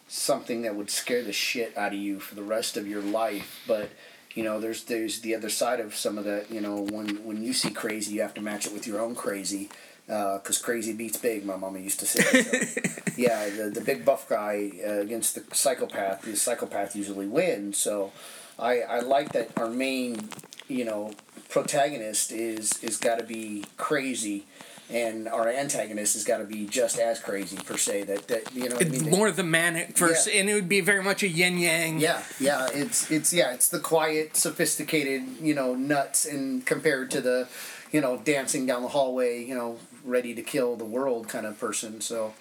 [0.08, 3.62] something that would scare the shit out of you for the rest of your life.
[3.64, 3.90] But
[4.34, 6.50] you know, there's there's the other side of some of that.
[6.50, 9.14] You know, when when you see crazy, you have to match it with your own
[9.14, 9.70] crazy.
[10.08, 12.42] Because crazy beats big, my mama used to say.
[12.42, 12.80] So,
[13.16, 17.78] yeah, the, the big buff guy uh, against the psychopath, the psychopath usually wins.
[17.78, 18.10] So
[18.58, 20.28] I, I like that our main,
[20.68, 21.12] you know,
[21.53, 24.46] protagonist is is got to be crazy,
[24.90, 28.05] and our antagonist has got to be just as crazy per se.
[28.05, 29.11] That that you know, what I mean?
[29.11, 30.40] more the manic versus Yeah.
[30.40, 33.68] and it would be very much a yin yang Yeah, yeah, it's it's yeah, it's
[33.68, 37.48] the quiet, sophisticated, you know, nuts, and compared to the,
[37.92, 41.61] you know, dancing down the hallway, you know, ready to kill the world kind of
[41.61, 42.00] person.
[42.00, 42.32] So,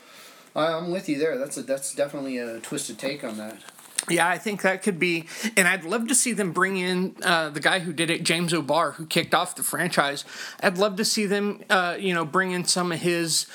[0.56, 1.38] I'm with you there.
[1.38, 3.58] That's a that's definitely a twisted take on that.
[4.10, 5.26] Yeah, I think that could be,
[5.56, 8.54] and I'd love to see them bring in uh, the guy who did it, James
[8.54, 10.26] O'Barr, who kicked off the franchise.
[10.62, 13.46] I'd love to see them, uh, you know, bring in some of his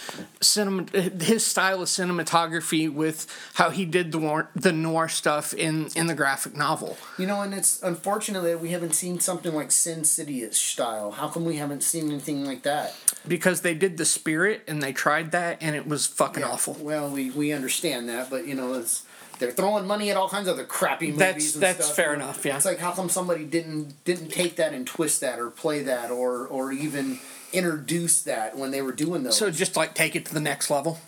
[0.40, 5.88] cinema, his style of cinematography with how he did the noir, the noir stuff in
[5.96, 6.96] in the graphic novel.
[7.18, 11.10] You know, and it's unfortunate that we haven't seen something like Sin City style.
[11.12, 12.94] How come we haven't seen anything like that?
[13.26, 16.74] Because they did the Spirit and they tried that and it was fucking awful.
[16.74, 19.05] Well, we we understand that, but you know, it's
[19.38, 21.18] they're throwing money at all kinds of other crappy movies.
[21.18, 21.96] That's- that's stuff.
[21.96, 22.56] fair enough, yeah.
[22.56, 26.10] It's like how come somebody didn't didn't take that and twist that or play that
[26.10, 27.18] or or even
[27.52, 29.36] introduce that when they were doing those.
[29.36, 30.98] So just like take it to the next level.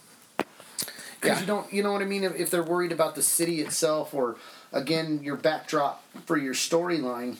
[1.20, 1.40] because Yeah.
[1.40, 4.14] you don't you know what I mean if, if they're worried about the city itself
[4.14, 4.36] or
[4.72, 7.36] again your backdrop for your storyline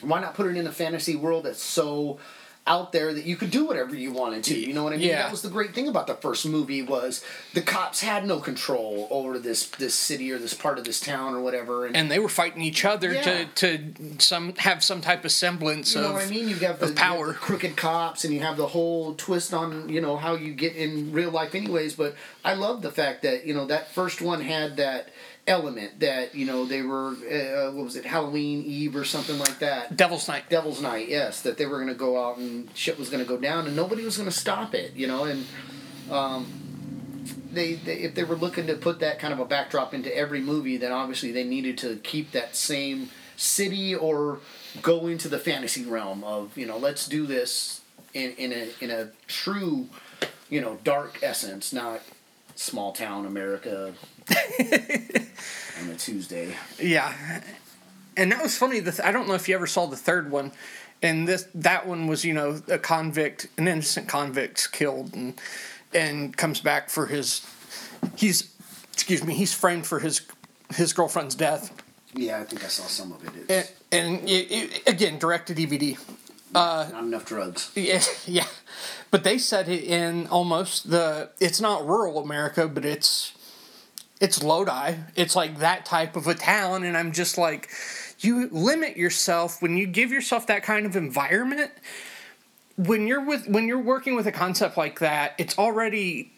[0.00, 2.18] why not put it in a fantasy world that's so
[2.68, 5.08] out there that you could do whatever you wanted to you know what I mean
[5.08, 5.22] Yeah.
[5.22, 9.08] that was the great thing about the first movie was the cops had no control
[9.10, 12.18] over this this city or this part of this town or whatever and, and they
[12.18, 13.22] were fighting each other Yeah.
[13.22, 16.48] to to some have some type of semblance you know of what I mean?
[16.48, 17.26] You have the, of you have power.
[17.28, 20.76] the crooked cops, and you have the whole twist on you know how you get
[20.76, 21.94] in real life, anyways.
[21.94, 22.14] But
[22.44, 25.08] I love the fact that you know that first one had that
[25.48, 29.58] element that you know they were uh, what was it Halloween Eve or something like
[29.58, 29.96] that.
[29.96, 30.48] Devil's Night.
[30.48, 33.28] Devil's Night, yes, that they were going to go out and shit was going to
[33.28, 35.46] go down, and nobody was going to stop it, you know, and.
[36.10, 36.46] Um,
[37.52, 40.40] they, they if they were looking to put that kind of a backdrop into every
[40.40, 44.40] movie, then obviously they needed to keep that same city or
[44.82, 47.80] go into the fantasy realm of you know let's do this
[48.14, 49.88] in, in a in a true
[50.48, 52.00] you know dark essence, not
[52.54, 53.94] small town America
[54.30, 56.54] on a Tuesday.
[56.78, 57.40] Yeah,
[58.16, 58.80] and that was funny.
[58.80, 60.52] The th- I don't know if you ever saw the third one,
[61.02, 65.34] and this that one was you know a convict, an innocent convict's killed, and
[65.94, 67.46] and comes back for his
[68.16, 68.52] he's
[68.92, 70.22] excuse me he's framed for his
[70.74, 71.72] his girlfriend's death,
[72.14, 73.32] Yeah, I think I saw some of it.
[73.34, 75.98] and, It's and it, it, again direct to DVD.
[76.54, 77.70] Uh, not enough drugs.
[77.76, 78.46] Yeah, yeah,
[79.10, 81.30] but they set it in almost the.
[81.40, 83.32] It's not rural America, but it's
[84.20, 84.94] it's Lodi.
[85.16, 87.70] It's like that type of a town, and I'm just like,
[88.20, 91.70] you limit yourself when you give yourself that kind of environment.
[92.76, 96.32] When you're with when you're working with a concept like that, it's already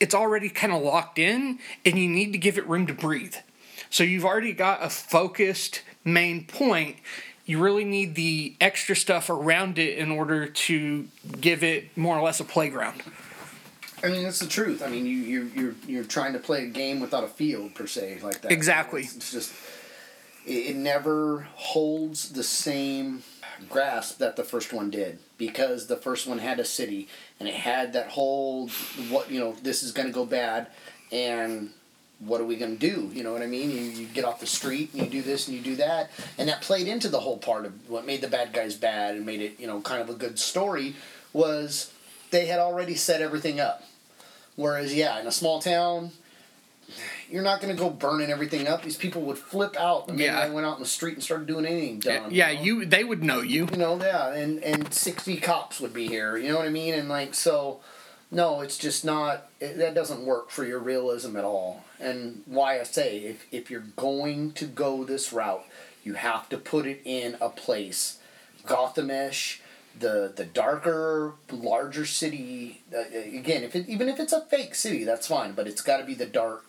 [0.00, 3.36] it's already kind of locked in, and you need to give it room to breathe.
[3.90, 6.96] So you've already got a focused main point.
[7.44, 11.08] You really need the extra stuff around it in order to
[11.40, 13.02] give it more or less a playground.
[14.02, 14.82] I mean, it's the truth.
[14.82, 17.86] I mean, you you you're you're trying to play a game without a field per
[17.86, 18.52] se, like that.
[18.52, 19.02] Exactly.
[19.02, 19.52] It's, it's just
[20.46, 23.22] it, it never holds the same
[23.68, 27.54] grasp that the first one did because the first one had a city and it
[27.54, 28.68] had that whole
[29.08, 30.66] what you know this is going to go bad
[31.12, 31.70] and
[32.18, 34.40] what are we going to do you know what i mean you, you get off
[34.40, 37.20] the street and you do this and you do that and that played into the
[37.20, 40.02] whole part of what made the bad guys bad and made it you know kind
[40.02, 40.94] of a good story
[41.32, 41.92] was
[42.30, 43.84] they had already set everything up
[44.56, 46.10] whereas yeah in a small town
[47.30, 50.38] you're not going to go burning everything up these people would flip out and Yeah.
[50.40, 50.46] yeah.
[50.48, 52.80] they went out in the street and started doing anything dumb yeah, you know?
[52.82, 53.66] you they would know you.
[53.70, 56.36] you know, yeah, and and sixty cops would be here.
[56.36, 56.92] You know what I mean?
[56.92, 57.80] And like, so,
[58.30, 59.46] no, it's just not.
[59.60, 61.84] It, that doesn't work for your realism at all.
[61.98, 65.64] And why I say, if if you're going to go this route,
[66.04, 68.18] you have to put it in a place,
[68.66, 69.60] Gothamish,
[69.98, 72.82] the the darker, larger city.
[72.94, 73.00] Uh,
[73.36, 75.52] again, if it, even if it's a fake city, that's fine.
[75.52, 76.64] But it's got to be the dark,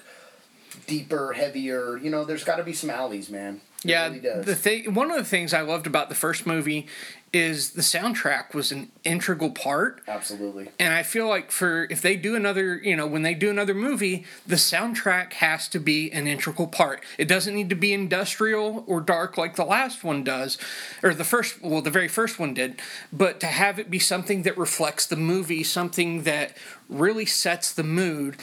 [0.87, 1.97] deeper, heavier.
[1.97, 3.61] You know, there's got to be some alleys, man.
[3.83, 4.45] It Yeah, really does.
[4.45, 4.93] the thing.
[4.93, 6.87] One of the things I loved about the first movie
[7.33, 10.01] is the soundtrack was an integral part.
[10.07, 10.69] Absolutely.
[10.79, 13.73] And I feel like for if they do another, you know, when they do another
[13.73, 17.03] movie, the soundtrack has to be an integral part.
[17.17, 20.59] It doesn't need to be industrial or dark like the last one does,
[21.01, 22.79] or the first, well, the very first one did,
[23.11, 26.55] but to have it be something that reflects the movie, something that
[26.87, 28.37] really sets the mood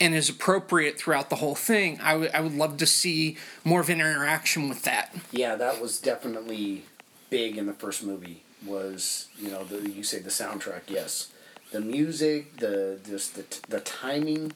[0.00, 1.98] and is appropriate throughout the whole thing.
[2.02, 5.14] I would would love to see more of an interaction with that.
[5.30, 6.84] Yeah, that was definitely
[7.30, 8.42] big in the first movie.
[8.66, 10.82] Was you know the you say the soundtrack?
[10.88, 11.30] Yes,
[11.70, 14.52] the music, the just the the timing.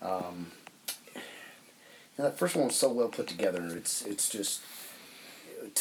[0.00, 0.52] Um,
[1.14, 1.20] you
[2.18, 3.66] know, that first one was so well put together.
[3.76, 4.62] It's it's just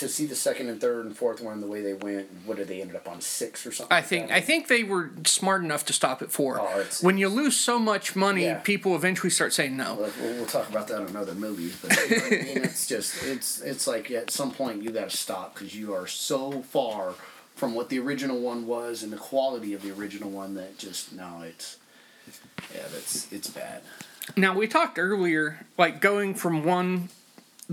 [0.02, 2.28] to see the second and third and fourth one the way they went.
[2.46, 3.92] What did they ended up on six or something?
[3.94, 4.36] I like think that?
[4.36, 6.60] I think they were smart enough to stop at four.
[6.60, 8.60] Oh, it's- when you lose so much money, Yeah.
[8.60, 9.96] people eventually start saying no.
[9.96, 11.72] We'll, we'll we'll talk about that in another movie.
[11.82, 12.18] But I mean,
[12.64, 16.06] it's just it's it's like at some point you got to stop because you are
[16.08, 17.14] so far
[17.56, 21.14] from what the original one was and the quality of the original one that just
[21.14, 21.78] no, it's
[22.74, 23.82] yeah, that's it's bad.
[24.38, 27.10] Now we talked earlier, like going from one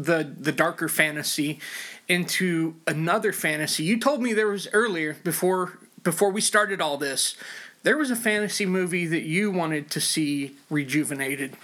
[0.04, 1.58] the the darker fantasy
[2.06, 3.84] into another fantasy.
[3.84, 7.36] You told me there was earlier before before we started all this,
[7.82, 11.56] there was a fantasy movie that you wanted to see rejuvenated.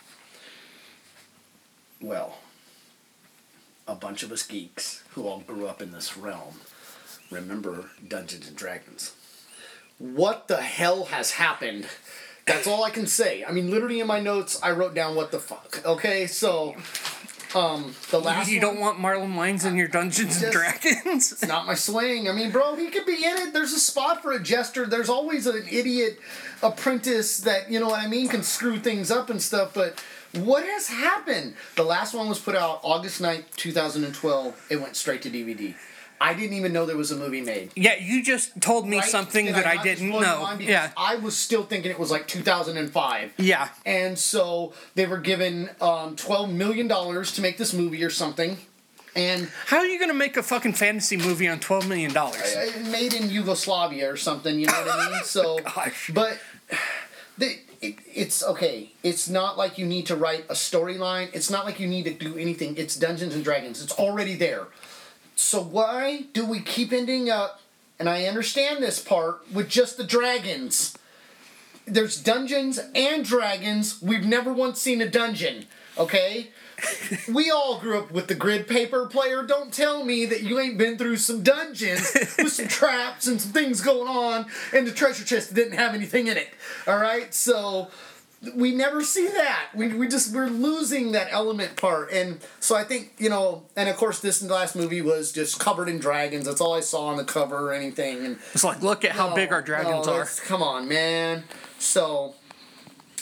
[2.00, 2.38] Well,
[3.86, 6.54] a bunch of us geeks who all grew up in this realm
[7.30, 9.12] remember Dungeons and Dragons.
[9.98, 11.86] What the hell has happened?
[12.46, 13.44] That's all I can say.
[13.44, 15.80] I mean, literally in my notes, I wrote down what the fuck.
[15.84, 16.76] Okay, so
[17.54, 21.32] Um, the last you one, don't want Marlon Wayans in your Dungeons and Dragons.
[21.32, 22.28] It's not my swing.
[22.28, 23.52] I mean, bro, he could be in it.
[23.52, 24.86] There's a spot for a jester.
[24.86, 26.18] There's always an idiot
[26.62, 29.72] apprentice that, you know what I mean, can screw things up and stuff.
[29.72, 30.02] But
[30.32, 31.54] what has happened?
[31.76, 34.66] The last one was put out August 9th, 2012.
[34.70, 35.74] It went straight to DVD.
[36.24, 37.70] I didn't even know there was a movie made.
[37.76, 39.08] yeah, you just told me Right?
[39.08, 40.56] something that I, just didn't know.
[40.60, 43.34] Yeah, I was still thinking it was like 2005.
[43.38, 43.68] yeah.
[43.84, 48.58] And so they were given um, $12 million to make this movie or something.
[49.16, 52.56] And How are you gonna make a fucking fantasy movie on twelve million dollars?
[52.90, 55.22] made in Yugoslavia or something, you know what I mean?
[55.24, 56.10] So, Gosh.
[56.12, 56.36] but
[57.38, 58.90] the, it, it's okay.
[59.04, 61.28] It's not like you need to write a storyline.
[61.32, 62.76] It's not like you need to do anything.
[62.76, 63.80] It's Dungeons and Dragons.
[63.84, 64.66] It's already there.
[65.34, 67.60] So why do we keep ending up?
[67.98, 70.96] And I understand this part with just the dragons.
[71.86, 74.00] There's dungeons and dragons.
[74.02, 75.66] We've never once seen a dungeon.
[75.96, 76.48] Okay.
[77.32, 79.42] we all grew up with the grid paper player.
[79.42, 83.52] Don't tell me that you ain't been through some dungeons with some traps and some
[83.52, 86.48] things going on, and the treasure chest didn't have anything in it.
[86.86, 87.90] All right, so
[88.54, 89.68] we never see that.
[89.74, 93.64] We, we just we're losing that element part, and so I think you know.
[93.76, 96.46] And of course, this last movie was just covered in dragons.
[96.46, 98.24] That's all I saw on the cover or anything.
[98.24, 100.26] And It's like look at how no, big our dragons no, are.
[100.46, 101.44] Come on, man.
[101.78, 102.34] So.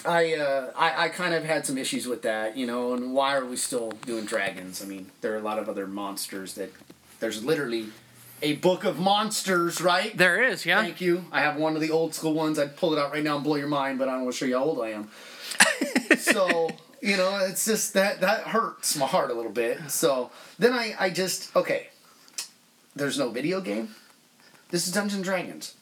[0.04, 3.36] I, uh, I I kind of had some issues with that, you know, and why
[3.36, 4.82] are we still doing dragons?
[4.82, 6.72] I mean, there are a lot of other monsters that
[7.20, 7.90] there's literally
[8.43, 10.16] a book of monsters, right?
[10.16, 10.82] There is, yeah.
[10.82, 11.24] Thank you.
[11.32, 12.59] I have one of the old school ones.
[12.59, 14.38] I'd pull it out right now and blow your mind, but I don't want to
[14.38, 15.09] show you how old I am.
[16.18, 16.70] so,
[17.01, 19.90] you know, it's just that that hurts my heart a little bit.
[19.90, 21.88] So then I, I just okay.
[22.95, 23.95] There's no video game.
[24.70, 25.76] This is Dungeons and Dragons.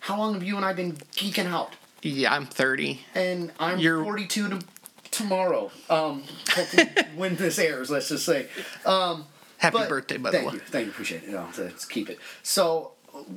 [0.00, 1.74] How long have you and I been geeking out?
[2.02, 3.02] Yeah, I'm thirty.
[3.14, 4.58] And I'm You're- 42 to
[5.10, 5.70] tomorrow.
[5.90, 6.22] Um,
[7.14, 8.46] when this airs, let's just say.
[8.86, 9.26] Um,
[9.60, 10.54] Happy but- birthday, by the thank way.
[10.54, 11.26] you, thank you, appreciate it.
[11.28, 12.18] You know, let's keep it.
[12.42, 12.92] So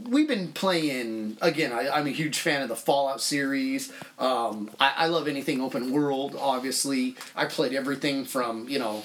[0.08, 1.72] we've been playing again.
[1.74, 3.92] I, I'm a huge fan of the Fallout series.
[4.18, 6.36] Um, I, I love anything open world.
[6.40, 9.04] Obviously, I played everything from you know.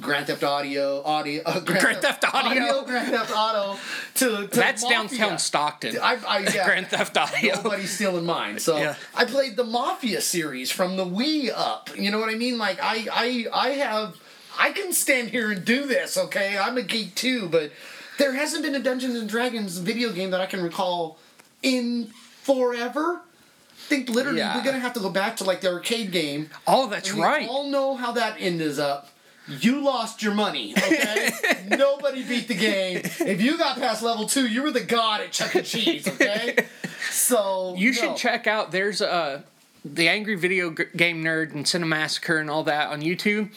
[0.00, 2.84] Grand Theft Audio, audio, uh, Grand, Grand Theft Audio.
[2.84, 3.76] Grand Theft Auto,
[4.14, 4.98] to, to That's Mafia.
[5.18, 5.98] downtown Stockton.
[6.00, 7.56] I, I, yeah, Grand Theft Audio.
[7.56, 8.60] Nobody's stealing mine.
[8.60, 8.94] So Yeah.
[9.16, 11.90] I played the Mafia series from the Wii up.
[11.98, 12.56] You know what I mean?
[12.56, 14.16] Like I I I have
[14.60, 16.58] I can stand here and do this, okay?
[16.58, 17.72] I'm a geek too, but
[18.18, 21.18] there hasn't been a Dungeons and Dragons video game that I can recall
[21.62, 22.08] in
[22.42, 23.22] forever.
[23.22, 24.56] I think literally Yeah.
[24.56, 26.50] we're gonna have to go back to like the arcade game.
[26.66, 27.48] Oh, that's we right.
[27.48, 29.08] all know how that end is up.
[29.48, 31.30] You lost your money, okay?
[31.66, 33.00] Nobody beat the game.
[33.02, 35.62] If you got past level two, you were the god at Chuck E.
[35.62, 36.56] Cheese, okay?
[37.10, 37.96] So You no.
[37.96, 38.70] should check out.
[38.70, 39.40] There's uh,
[39.84, 43.50] the Angry Video Game Nerd and Cinemassacre and all that on YouTube.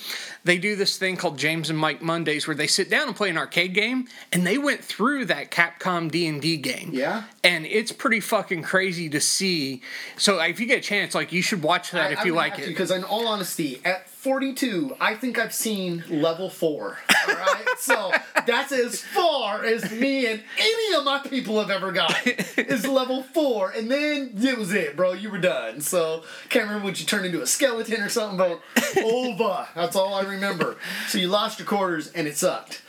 [0.44, 3.30] They do this thing called James and Mike Mondays where they sit down and play
[3.30, 6.90] an arcade game, and they went through that Capcom D and D game.
[6.94, 7.24] Yeah?
[7.44, 9.82] and it's pretty fucking crazy to see.
[10.18, 12.68] So if you get a chance, like you should watch that if you like it.
[12.68, 16.98] Because in all honesty, at 42, I think I've seen level four.
[17.28, 18.10] All right, so
[18.48, 23.22] that's as far as me and any of my people have ever gotten is level
[23.22, 25.12] four, and then it was it, bro.
[25.12, 25.82] You were done.
[25.82, 28.62] So can't remember what you turned into a skeleton or something, but
[29.04, 29.68] over.
[29.76, 30.78] That's all I remember.
[31.10, 32.82] So you lost your quarters, and it sucked.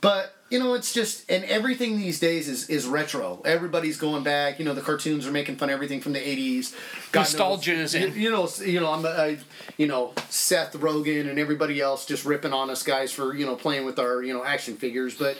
[0.00, 3.40] But you know, it's just and everything these days is is retro.
[3.44, 4.58] Everybody's going back.
[4.58, 6.74] You know, the cartoons are making fun of everything from the '80s.
[7.12, 8.14] God knows- Nostalgia is in.
[8.14, 9.38] You, you know, you know, I'm, I,
[9.76, 13.54] you know, Seth Rogen and everybody else just ripping on us guys for you know
[13.56, 15.36] playing with our you know action figures, but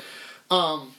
[0.51, 0.93] um,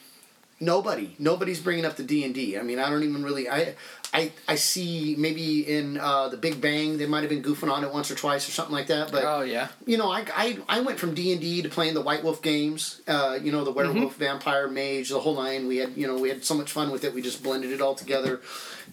[0.62, 2.58] nobody, nobody's bringing up the D and D.
[2.58, 3.50] I mean, I don't even really.
[3.50, 3.76] I,
[4.14, 7.84] I, I see maybe in uh, the Big Bang they might have been goofing on
[7.84, 9.70] it once or twice or something like that, but oh yeah.
[9.86, 12.42] you know, I, I, I went from D and D to playing the White Wolf
[12.42, 13.02] games.
[13.08, 15.68] Uh, you know, the werewolf, vampire, mage, the whole nine.
[15.68, 17.14] We had, you know, we had so much fun with it.
[17.14, 18.42] We just blended it all together.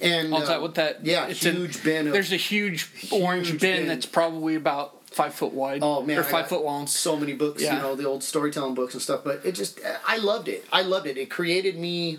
[0.00, 1.04] And Oh, is that uh, what that?
[1.04, 2.06] Yeah, it's a- huge bin.
[2.06, 3.86] Of, There's a huge, orange bin, bin.
[3.88, 5.80] that's probably about five foot wide.
[5.82, 6.86] Oh man, or five foot long.
[6.86, 7.76] So many books, Yeah.
[7.76, 9.22] you know, the old storytelling books and stuff.
[9.24, 10.64] But it just, I loved it.
[10.72, 11.16] I loved it.
[11.16, 12.18] It created me.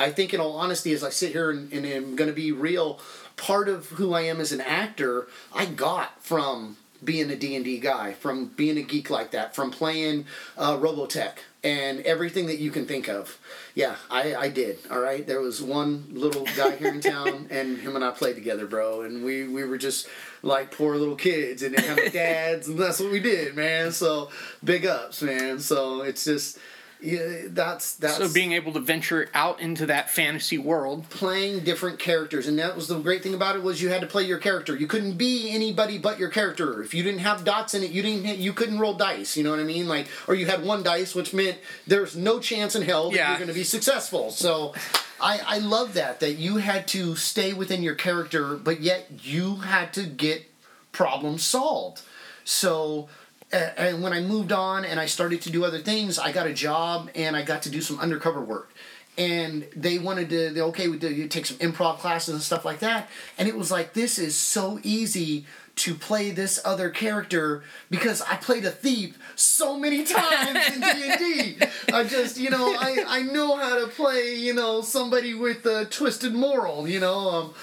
[0.00, 2.52] I think, in all honesty, as I sit here and, and am going to be
[2.52, 3.00] real,
[3.36, 8.12] part of who I am as an actor, I got from being a D&D guy,
[8.12, 10.26] from being a geek like that, from playing
[10.56, 13.38] uh, Robotech and everything that you can think of.
[13.74, 14.78] Yeah, I, I did.
[14.90, 18.36] All right, there was one little guy here in town, and him and I played
[18.36, 19.02] together, bro.
[19.02, 20.08] And we we were just
[20.42, 23.92] like poor little kids, and kind of dads, and that's what we did, man.
[23.92, 24.30] So
[24.62, 25.58] big ups, man.
[25.58, 26.58] So it's just
[27.00, 31.08] yeah, that's that's So being able to venture out into that fantasy world.
[31.10, 34.06] playing different characters and that was the great thing about it was you had to
[34.06, 34.74] play your character.
[34.74, 36.82] You couldn't be anybody but your character.
[36.82, 39.50] If you didn't have dots in it you didn't you couldn't roll dice you know
[39.50, 39.86] what i mean?
[39.86, 43.28] Like or you had one dice which meant there's no chance in hell that Yeah.
[43.30, 44.30] you're going to be successful.
[44.30, 44.74] So
[45.20, 49.56] i i love that that you had to stay within your character but yet you
[49.56, 50.46] had to get
[50.92, 52.02] problems solved.
[52.44, 53.08] So
[53.52, 56.52] and when I moved on and I started to do other things, I got a
[56.52, 58.72] job and I got to do some undercover work.
[59.16, 62.64] And they wanted to, they, okay, we do, you take some improv classes and stuff
[62.64, 63.08] like that.
[63.36, 65.44] And it was like, this is so easy
[65.76, 71.58] to play this other character because I played a thief so many times in D&D.
[71.92, 75.84] I just, you know, I, I know how to play, you know, somebody with a
[75.86, 77.30] twisted moral, you know.
[77.30, 77.54] Um,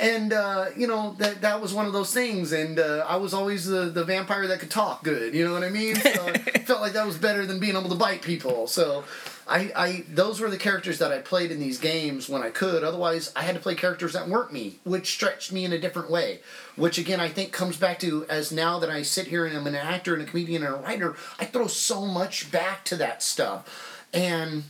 [0.00, 2.52] and uh, you know that that was one of those things.
[2.52, 5.34] And uh, i was always the, the vampire that could talk good.
[5.34, 5.94] You know what i mean?
[5.94, 6.32] So i
[6.64, 8.66] felt like that was better than being able to bite people.
[8.66, 9.04] So
[9.46, 12.82] I, I those were the characters that i played in these games when i could.
[12.82, 16.10] Otherwise i had to play characters that weren't me which stretched me in a different
[16.10, 16.40] way.
[16.76, 19.66] Which again i think comes back to as now that i sit here and i'm
[19.66, 23.22] an actor and a comedian and a writer i throw so much back to that
[23.22, 24.06] stuff.
[24.14, 24.64] And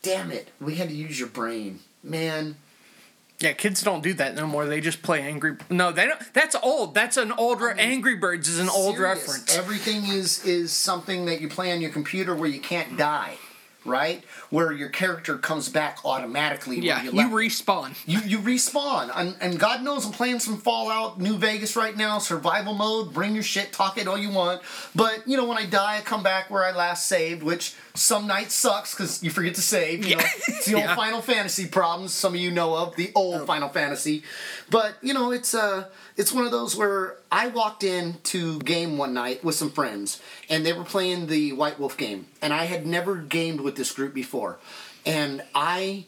[0.00, 1.80] damn it we had to use your brain.
[2.02, 2.56] Man
[3.42, 4.66] Yeah, kids don't do that no more.
[4.66, 5.56] They just play Angry.
[5.68, 6.20] No, they don't.
[6.32, 6.94] That's old.
[6.94, 7.60] That's an old.
[7.60, 9.56] Re- Angry Birds is an old reference.
[9.56, 13.36] Everything is is something that you play on your computer where you can't die,
[13.84, 14.24] right?
[14.50, 16.80] Where your character comes back automatically.
[16.80, 17.96] Yeah, you, you respawn.
[18.06, 22.18] you you respawn, and, and God knows I'm playing some Fallout New Vegas right now,
[22.18, 23.12] survival mode.
[23.12, 24.62] Bring your shit, talk it all you want.
[24.94, 28.26] But you know, when I die, I come back where I last saved, which some
[28.26, 30.06] nights sucks because you forget to save.
[30.06, 30.94] You know, it's the old Yeah.
[30.96, 32.12] Final Fantasy problems.
[32.12, 34.22] Some of you know of the old Final Fantasy,
[34.70, 39.14] but you know, it's uh, it's one of those where I walked into game one
[39.14, 40.20] night with some friends,
[40.50, 43.90] and they were playing the White Wolf game, and I had never gamed with this
[43.90, 44.58] group before,
[45.06, 46.04] and I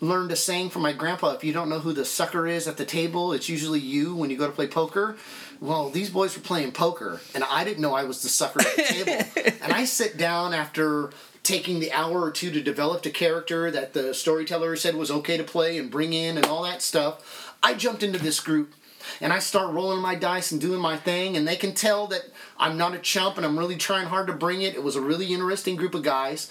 [0.00, 2.76] learned a saying from my grandpa if you don't know who the sucker is at
[2.76, 5.16] the table it's usually you when you go to play poker.
[5.58, 8.76] Well these boys were playing poker and i didn't know i was the sucker at
[8.76, 9.56] the table.
[9.62, 11.10] And i sit down after
[11.42, 15.38] taking the hour or two to develop the character that the storyteller said was okay
[15.38, 17.56] to play and bring in and all that stuff.
[17.62, 18.74] I jumped into this group
[19.20, 22.22] and I start rolling my dice and doing my thing, and they can tell that
[22.58, 24.74] I'm not a chump and I'm really trying hard to bring it.
[24.74, 26.50] It was a really interesting group of guys.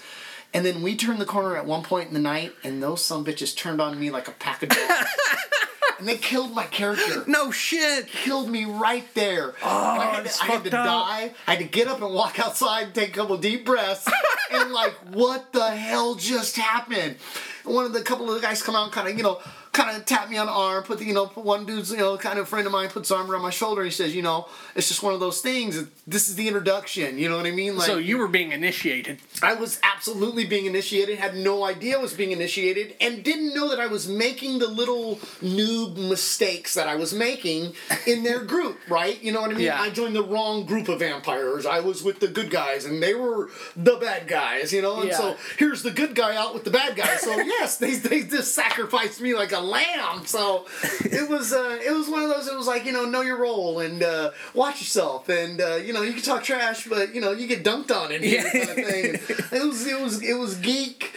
[0.54, 3.24] And then we turned the corner at one point in the night, and those some
[3.24, 5.10] bitches turned on me like a pack of dogs.
[5.98, 7.24] and they killed my character.
[7.26, 8.06] No shit.
[8.08, 9.54] Killed me right there.
[9.62, 11.34] Oh, I had to, I had to die.
[11.46, 14.08] I had to get up and walk outside and take a couple deep breaths.
[14.52, 17.16] and like, what the hell just happened?
[17.64, 19.40] And one of the couple of the guys come out and kind of, you know,
[19.76, 22.16] kind of tap me on the arm, put the, you know, one dude's, you know,
[22.16, 23.82] kind of friend of mine puts his arm around my shoulder.
[23.82, 25.84] And he says, you know, it's just one of those things.
[26.06, 27.18] This is the introduction.
[27.18, 27.76] You know what I mean?
[27.76, 29.18] Like, so you were being initiated.
[29.42, 33.68] I was absolutely being initiated, had no idea I was being initiated, and didn't know
[33.68, 37.74] that I was making the little noob mistakes that I was making
[38.06, 39.22] in their group, right?
[39.22, 39.64] You know what I mean?
[39.64, 39.80] Yeah.
[39.80, 41.66] I joined the wrong group of vampires.
[41.66, 45.00] I was with the good guys, and they were the bad guys, you know?
[45.00, 45.18] And Yeah.
[45.18, 47.16] so here's the good guy out with the bad guy.
[47.16, 50.24] So yes, they, they just sacrificed me like a lamb.
[50.26, 50.66] So
[51.04, 53.38] it was uh, it was one of those, it was like, you know, know your
[53.38, 55.28] role and uh, watch yourself.
[55.28, 58.12] And, uh, you know, you can talk trash, but, you know, you get dunked on
[58.12, 59.04] in here kind of thing.
[59.06, 61.12] And it was it was it was geek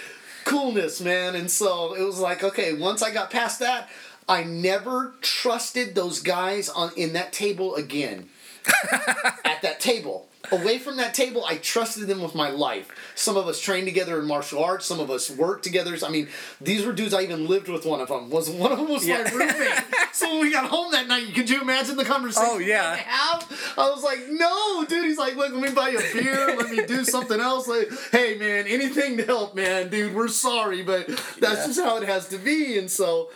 [0.46, 1.36] coolness, man.
[1.36, 3.90] And so it was like, okay, once I got past that,
[4.28, 8.30] I never trusted those guys on in that table again.
[8.92, 10.29] At that table.
[10.54, 12.90] Away from that table, I trusted them with my life.
[13.14, 14.86] Some of us trained together in martial arts.
[14.86, 15.96] Some of us worked together.
[16.04, 16.30] I mean,
[16.62, 17.14] these were dudes.
[17.14, 18.30] I even lived with one of them.
[18.30, 19.24] Was one of them was Yeah.
[19.24, 19.84] my roommate.
[20.14, 22.50] so when we got home that night, could you imagine the conversation?
[22.52, 22.96] Oh, yeah.
[22.96, 23.74] have?
[23.78, 25.04] I was like, no, dude.
[25.06, 26.56] He's like, look, let me buy you a beer.
[26.58, 27.68] Let me do something else.
[27.68, 30.16] Like, hey, man, anything to help, man, dude.
[30.16, 31.08] We're sorry, but
[31.40, 32.80] that's just how it has to be.
[32.80, 33.30] And so,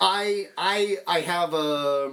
[0.00, 2.12] I I I have a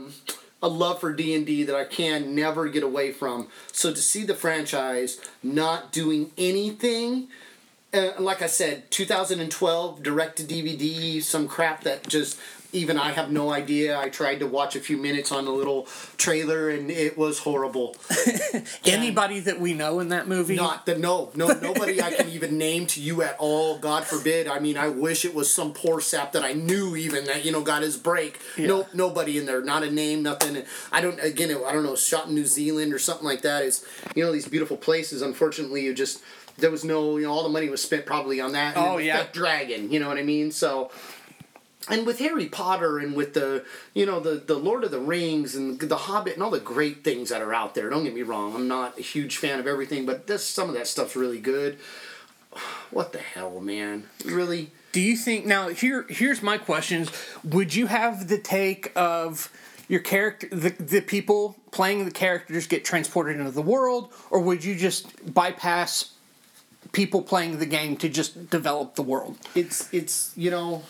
[0.68, 3.47] a love for D and D that I can never get away from.
[3.72, 7.30] So to see the franchise not doing anything.
[7.93, 12.38] Uh, like I said, 2012 direct to DVD, some crap that just
[12.74, 13.97] even I have no idea.
[13.97, 15.88] I tried to watch a few minutes on the little
[16.18, 17.95] trailer and it was horrible.
[18.86, 20.55] Anybody that we know in that movie?
[20.55, 23.78] Not the no, no, nobody I can even name to you at all.
[23.78, 24.47] God forbid.
[24.47, 27.51] I mean, I wish it was some poor sap that I knew even that you
[27.51, 28.39] know got his break.
[28.57, 29.61] No, nobody in there.
[29.61, 30.63] Not a name, nothing.
[30.91, 31.20] I don't.
[31.20, 31.95] Again, I don't know.
[31.95, 33.63] Shot in New Zealand or something like that.
[33.63, 35.22] It's you know these beautiful places.
[35.22, 36.22] Unfortunately, you just
[36.57, 37.18] there was no.
[37.18, 38.76] You know, all the money was spent probably on that.
[38.78, 39.18] Oh, yeah.
[39.18, 39.91] fake dragon.
[39.91, 40.51] You know what I mean?
[40.51, 40.91] So
[41.90, 43.64] and with Harry Potter and with the
[43.94, 47.04] you know the the Lord of the Rings and the Hobbit and all the great
[47.04, 47.90] things that are out there.
[47.90, 50.76] Don't get me wrong, I'm not a huge fan of everything, but this some of
[50.76, 51.78] that stuff's really good.
[52.92, 54.06] what the hell, man?
[54.26, 54.72] Really?
[54.92, 57.12] Do you think now here here's my questions.
[57.44, 59.52] Would you have the take of
[59.88, 64.64] your character the, the people playing the characters get transported into the world or would
[64.64, 66.14] you just bypass
[66.92, 69.38] people playing the game to just develop the world?
[69.56, 70.84] It's it's you know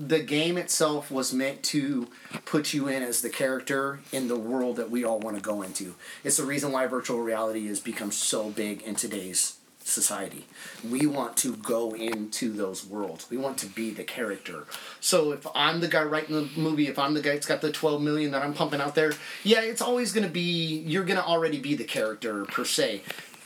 [0.00, 2.08] the game itself was meant to
[2.46, 5.60] put you in as the character in the world that we all want to go
[5.60, 5.94] into.
[6.24, 10.46] It's the reason why virtual reality has become so big in today's society.
[10.88, 13.28] We want to go into those worlds.
[13.28, 14.66] We want to be the character.
[15.00, 17.70] So if I'm the guy writing the movie, if I'm the guy that's got the
[17.70, 19.12] 12 million that I'm pumping out there,
[19.44, 23.02] yeah, it's always going to be you're going to already be the character per se.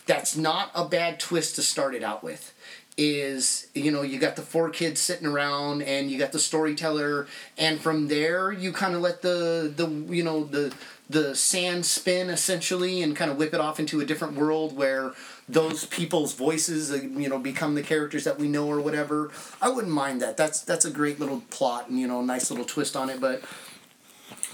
[0.06, 2.53] That's not a bad twist to start it out with
[2.96, 7.26] is you know you got the four kids sitting around and you got the storyteller.
[7.58, 10.74] And from there you kind of let the the you know the
[11.10, 15.12] the sand spin essentially and kind of whip it off into a different world where
[15.48, 19.30] those people's voices uh, you know become the characters that we know or whatever.
[19.60, 20.36] I wouldn't mind that.
[20.36, 23.42] That's that's a great little plot and you know nice little twist on it but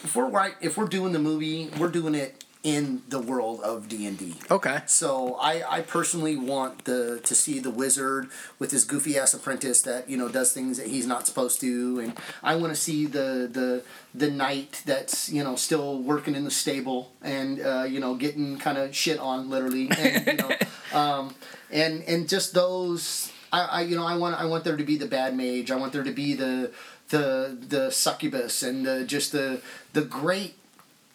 [0.03, 3.88] if we're right if we're doing the movie we're doing it in the world of
[3.88, 4.34] D&D.
[4.50, 4.80] Okay.
[4.84, 9.80] So I, I personally want the to see the wizard with his goofy ass apprentice
[9.82, 13.06] that you know does things that he's not supposed to, and I want to see
[13.06, 13.82] the the
[14.14, 18.58] the knight that's you know still working in the stable and uh, you know getting
[18.58, 20.50] kind of shit on literally, and you know,
[20.98, 21.34] um,
[21.70, 23.32] and and just those.
[23.52, 25.70] I, I you know I want I want there to be the bad mage.
[25.70, 26.72] I want there to be the
[27.08, 29.61] the the succubus and the just the
[29.92, 30.59] the great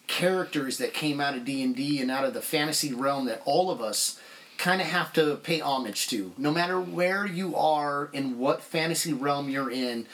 [0.06, 3.80] characters that came out of D&D and out of the fantasy realm that all of
[3.80, 4.20] us
[4.58, 6.32] kind of have to pay homage to.
[6.38, 10.06] No matter where you are in what fantasy realm you're in,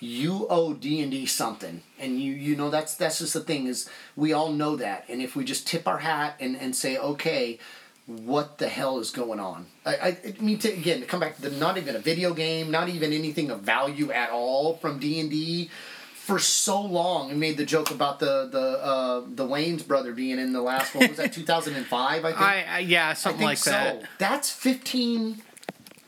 [0.00, 1.82] you owe D&D something.
[1.98, 5.06] And you you know that's that's just the thing is we all know that.
[5.08, 7.58] And if we just tip our hat and and say, "Okay,
[8.06, 9.66] what the hell is going on?
[9.84, 12.70] I, I, mean, to, again, to come back to the, not even a video game,
[12.70, 15.70] not even anything of value at all from D and D.
[16.26, 20.40] For so long, and made the joke about the the uh, the Wayans brother being
[20.40, 21.06] in the last one.
[21.08, 22.24] Was that two thousand and five?
[22.24, 22.40] I think.
[22.42, 24.02] I, I yeah, something I like think that.
[24.18, 25.42] That's fifteen.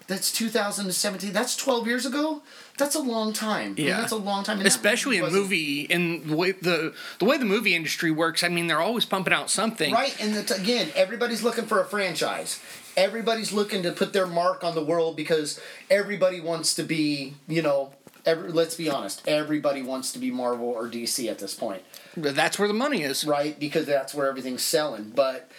[0.09, 1.33] That's two thousand and seventeen.
[1.33, 2.43] That's twelve years ago.
[2.79, 3.73] That's a long time.
[3.73, 4.61] I mean, Yeah, that's a long time.
[4.61, 8.43] Especially in wasn't- movie in the way the the way the movie industry works.
[8.43, 9.93] I mean, they're always pumping out something.
[9.93, 12.59] Right, and it's, again, everybody's looking for a franchise.
[12.97, 17.63] Everybody's looking to put their mark on the world because everybody wants to be, you
[17.63, 17.93] know,
[18.27, 21.83] every, let's be honest, everybody wants to be Marvel or DC at this point,
[22.17, 23.25] But That's where the money is.
[23.25, 23.59] right?
[23.59, 25.11] Because that's where everything's selling.
[25.15, 25.51] But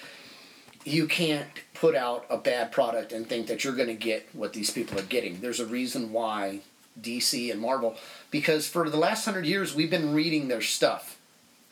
[0.86, 4.54] you can't put out a bad product and think that you're going to get what
[4.54, 5.42] these people are getting.
[5.42, 6.60] There's a reason why
[7.00, 7.96] DC and Marvel,
[8.32, 11.18] because for the last hundred years we've been reading their stuff.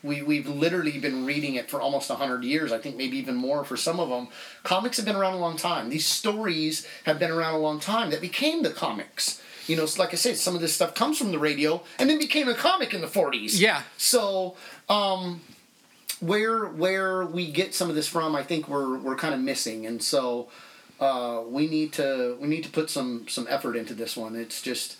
[0.03, 3.65] We, we've literally been reading it for almost 100 years, I think maybe even more
[3.65, 4.27] for some of them.
[4.63, 5.89] Comics have been around a long time.
[5.89, 9.41] These stories have been around a long time that became the comics.
[9.67, 12.17] You know, like I said, some of this stuff comes from the radio and then
[12.17, 13.59] became a comic in the 40s.
[13.59, 13.83] Yeah.
[13.97, 14.55] So,
[14.89, 15.41] um,
[16.19, 19.85] where where we get some of this from, I think we're we're kind of missing,
[19.85, 20.47] and so
[20.99, 24.35] uh, we need to we need to put some some effort into this one.
[24.35, 24.97] It's just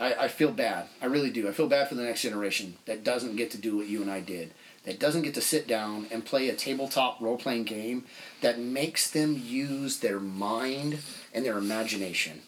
[0.00, 0.86] I, I feel bad.
[1.00, 1.48] I really do.
[1.48, 4.10] I feel bad for the next generation that doesn't get to do what you and
[4.10, 4.52] I did.
[4.84, 8.04] That doesn't get to sit down and play a tabletop role playing game
[8.40, 10.98] that makes them use their mind
[11.34, 12.42] and their imagination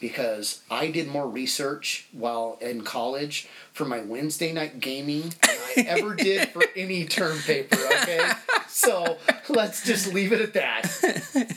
[0.00, 5.80] because I did more research while in college for my Wednesday night gaming than I
[5.86, 8.30] ever did for any term paper, okay?
[8.68, 9.18] So
[9.48, 11.56] let's just leave it at that.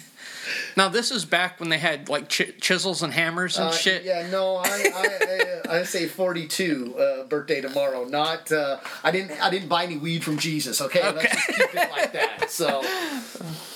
[0.78, 4.04] Now this is back when they had like ch- chisels and hammers and Uh, shit.
[4.04, 8.06] Yeah, no, I I, I, I say forty two uh, birthday tomorrow.
[8.06, 10.80] Not uh, I didn't I didn't buy any weed from Jesus.
[10.82, 12.50] Okay, let's just keep it like that.
[12.50, 12.82] So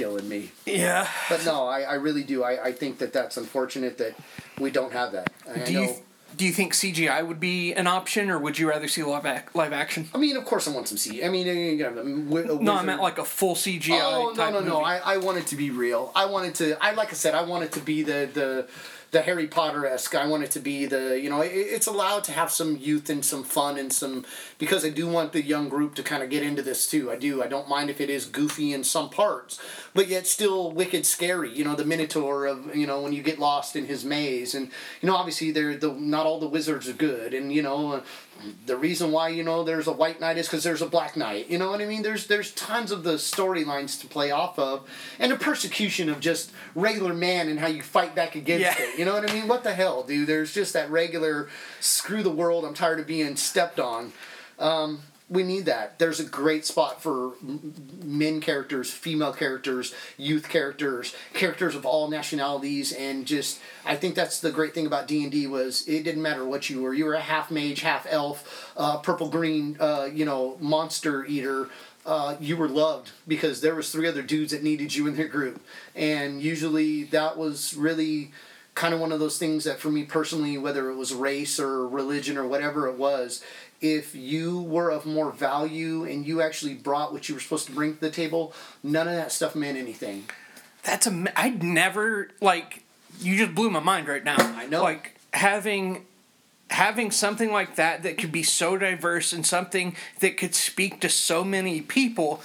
[0.00, 0.50] killing me.
[0.66, 1.06] Yeah.
[1.28, 2.42] But no, I, I really do.
[2.42, 4.14] I, I think that that's unfortunate that
[4.58, 5.30] we don't have that.
[5.48, 5.82] I Do know.
[5.82, 5.94] you
[6.36, 9.46] do you think CGI would be an option, or would you rather see live ac-
[9.52, 10.08] live action?
[10.14, 11.26] I mean, of course, I want some CGI.
[11.26, 11.92] I mean, you know,
[12.30, 13.98] wi- a No, I meant like a full CGI.
[14.00, 14.74] Oh no no no!
[14.74, 14.84] movie.
[14.84, 16.12] I, I want it to be real.
[16.14, 16.82] I want it to.
[16.82, 17.34] I like I said.
[17.34, 18.68] I want it to be the the
[19.10, 20.14] the Harry Potter esque.
[20.14, 21.40] I want it to be the you know.
[21.40, 24.24] It, it's allowed to have some youth and some fun and some
[24.58, 27.10] because I do want the young group to kind of get into this too.
[27.10, 27.42] I do.
[27.42, 29.60] I don't mind if it is goofy in some parts,
[29.94, 31.52] but yet still wicked scary.
[31.52, 34.70] You know, the Minotaur of you know when you get lost in his maze, and
[35.00, 38.02] you know obviously they're the not all the wizards are good, and you know.
[38.66, 41.50] The reason why you know there's a white knight is because there's a black knight.
[41.50, 42.02] You know what I mean?
[42.02, 44.88] There's there's tons of the storylines to play off of,
[45.18, 48.84] and the persecution of just regular man and how you fight back against Yeah.
[48.84, 48.98] it.
[48.98, 49.48] You know what I mean?
[49.48, 50.26] What the hell, dude?
[50.26, 51.48] There's just that regular
[51.80, 52.64] screw the world.
[52.64, 54.12] I'm tired of being stepped on.
[54.58, 55.00] Um,
[55.30, 55.98] we need that.
[56.00, 57.34] There's a great spot for
[58.04, 64.40] men characters, female characters, youth characters, characters of all nationalities, and just I think that's
[64.40, 66.92] the great thing about D and D was it didn't matter what you were.
[66.92, 71.68] You were a half mage, half elf, uh, purple green, uh, you know, monster eater.
[72.04, 75.28] Uh, you were loved because there was three other dudes that needed you in their
[75.28, 75.62] group,
[75.94, 78.32] and usually that was really
[78.74, 81.86] kind of one of those things that for me personally, whether it was race or
[81.86, 83.44] religion or whatever it was,
[83.80, 87.72] if you were of more value and you actually brought what you were supposed to
[87.72, 88.52] bring to the table,
[88.82, 90.24] none of that stuff meant anything.
[90.82, 91.32] That's a.
[91.36, 92.82] I'd never like.
[93.20, 94.36] You just blew my mind right now.
[94.38, 94.82] I know.
[94.82, 96.06] Like having
[96.70, 101.08] having something like that that could be so diverse and something that could speak to
[101.08, 102.40] so many people.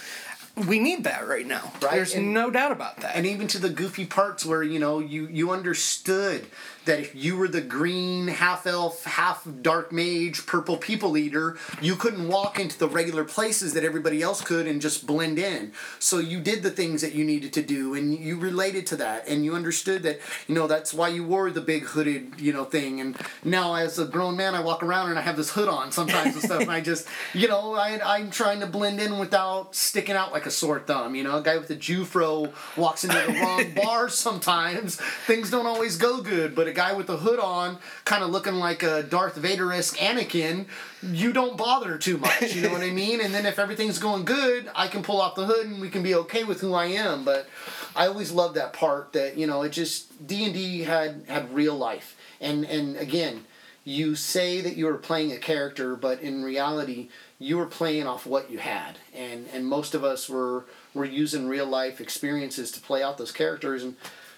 [0.66, 1.72] We need that right now.
[1.82, 3.14] Right, There's and- no doubt about that.
[3.14, 6.46] And even to the goofy parts where you know you you understood
[6.86, 11.94] that if you were the green half elf, half dark mage, purple people eater, you
[11.94, 15.72] couldn't walk into the regular places that everybody else could and just blend in.
[15.98, 19.28] So you did the things that you needed to do, and you related to that,
[19.28, 22.64] and you understood that you know that's why you wore the big hooded you know
[22.64, 23.00] thing.
[23.00, 25.92] And now as a grown man, I walk around and I have this hood on
[25.92, 29.74] sometimes and stuff, and I just you know I I'm trying to blend in without
[29.74, 31.14] sticking out like a sore thumb.
[31.14, 34.96] You know, a guy with a Jufro walks into the wrong bar sometimes.
[35.26, 38.54] Things don't always go good, but a guy with the hood on, kind of looking
[38.54, 40.66] like a Darth Vader esque Anakin,
[41.02, 42.54] you don't bother too much.
[42.54, 43.20] You know what I mean?
[43.20, 46.02] And then if everything's going good, I can pull off the hood and we can
[46.04, 47.24] be okay with who I am.
[47.24, 47.48] But
[47.96, 51.52] I always loved that part that you know it just D and D had had
[51.52, 53.46] real life, and and again,
[53.84, 57.08] you say that you were playing a character, but in reality,
[57.38, 61.48] you were playing off what you had, and and most of us were were using
[61.48, 63.96] real life experiences to play out those characters and.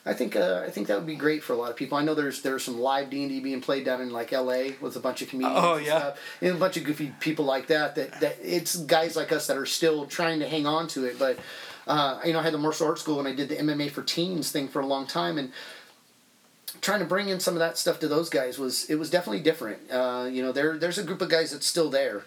[0.08, 1.98] I think uh, I think that would be great for a lot of people.
[1.98, 4.74] I know there's there's some live D and D being played down in like L.A.
[4.80, 5.60] with a bunch of comedians.
[5.62, 5.98] Oh, and yeah.
[5.98, 7.94] stuff, and a bunch of goofy people like that.
[7.94, 11.18] That that it's guys like us that are still trying to hang on to it.
[11.18, 11.38] But
[11.86, 14.02] uh, you know, I had the martial arts school and I did the MMA for
[14.02, 15.52] teens thing for a long time, and
[16.80, 19.42] trying to bring in some of that stuff to those guys was it was definitely
[19.42, 19.90] different.
[19.90, 22.24] Uh, you know, there there's a group of guys that's still there.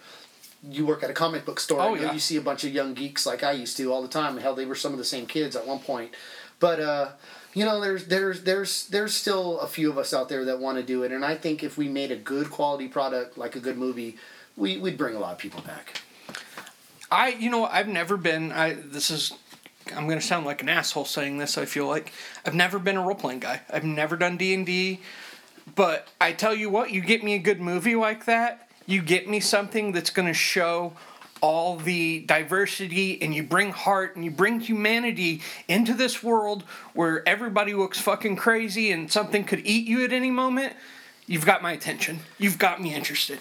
[0.63, 1.81] You work at a comic book store.
[1.81, 2.13] Oh, yeah.
[2.13, 4.37] You see a bunch of young geeks like I used to all the time.
[4.37, 6.11] Hell, they were some of the same kids at one point.
[6.59, 7.09] But uh,
[7.53, 10.77] you know, there's there's there's there's still a few of us out there that want
[10.77, 13.59] to do it, and I think if we made a good quality product like a
[13.59, 14.17] good movie,
[14.55, 16.01] we we'd bring a lot of people back.
[17.11, 18.51] I, you know, I've never been.
[18.51, 19.33] I this is.
[19.93, 21.57] I'm gonna sound like an asshole saying this.
[21.57, 22.13] I feel like
[22.45, 23.61] I've never been a role playing guy.
[23.69, 25.01] I've never done D and D.
[25.75, 28.69] But I tell you what, you get me a good movie like that.
[28.85, 30.93] You get me something that's gonna show
[31.41, 36.63] all the diversity and you bring heart and you bring humanity into this world
[36.93, 40.73] where everybody looks fucking crazy and something could eat you at any moment.
[41.27, 42.19] You've got my attention.
[42.37, 43.39] You've got me interested.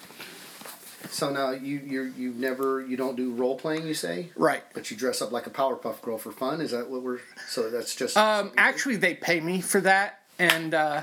[1.11, 4.28] So now you you you never you don't do role playing, you say?
[4.36, 4.62] Right.
[4.74, 6.61] But you dress up like a Powerpuff Girl for fun.
[6.61, 7.20] Is that what we're?
[7.48, 8.16] So that's just.
[8.16, 11.03] Um, actually, they pay me for that, and uh,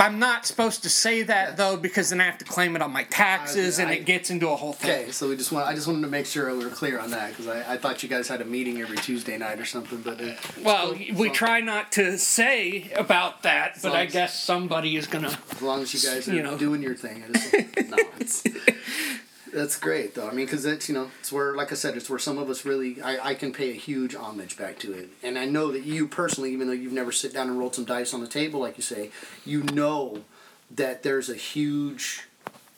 [0.00, 2.90] I'm not supposed to say that though because then I have to claim it on
[2.92, 4.90] my taxes, and I- it gets into a whole thing.
[4.90, 7.10] Okay, so we just want I just wanted to make sure we were clear on
[7.10, 10.00] that because I, I thought you guys had a meeting every Tuesday night or something,
[10.02, 11.16] but uh, Well, cool.
[11.16, 15.36] we try not to say about that, but I as- guess somebody is gonna.
[15.52, 16.56] as long as you guys are you know.
[16.56, 17.24] doing your thing.
[17.28, 17.32] I
[18.22, 18.56] just, no,
[19.52, 20.28] that's great though.
[20.28, 22.50] I mean, because that's you know it's where like I said it's where some of
[22.50, 25.72] us really I, I can pay a huge homage back to it, and I know
[25.72, 28.28] that you personally, even though you've never sit down and rolled some dice on the
[28.28, 29.10] table like you say,
[29.44, 30.24] you know
[30.70, 32.24] that there's a huge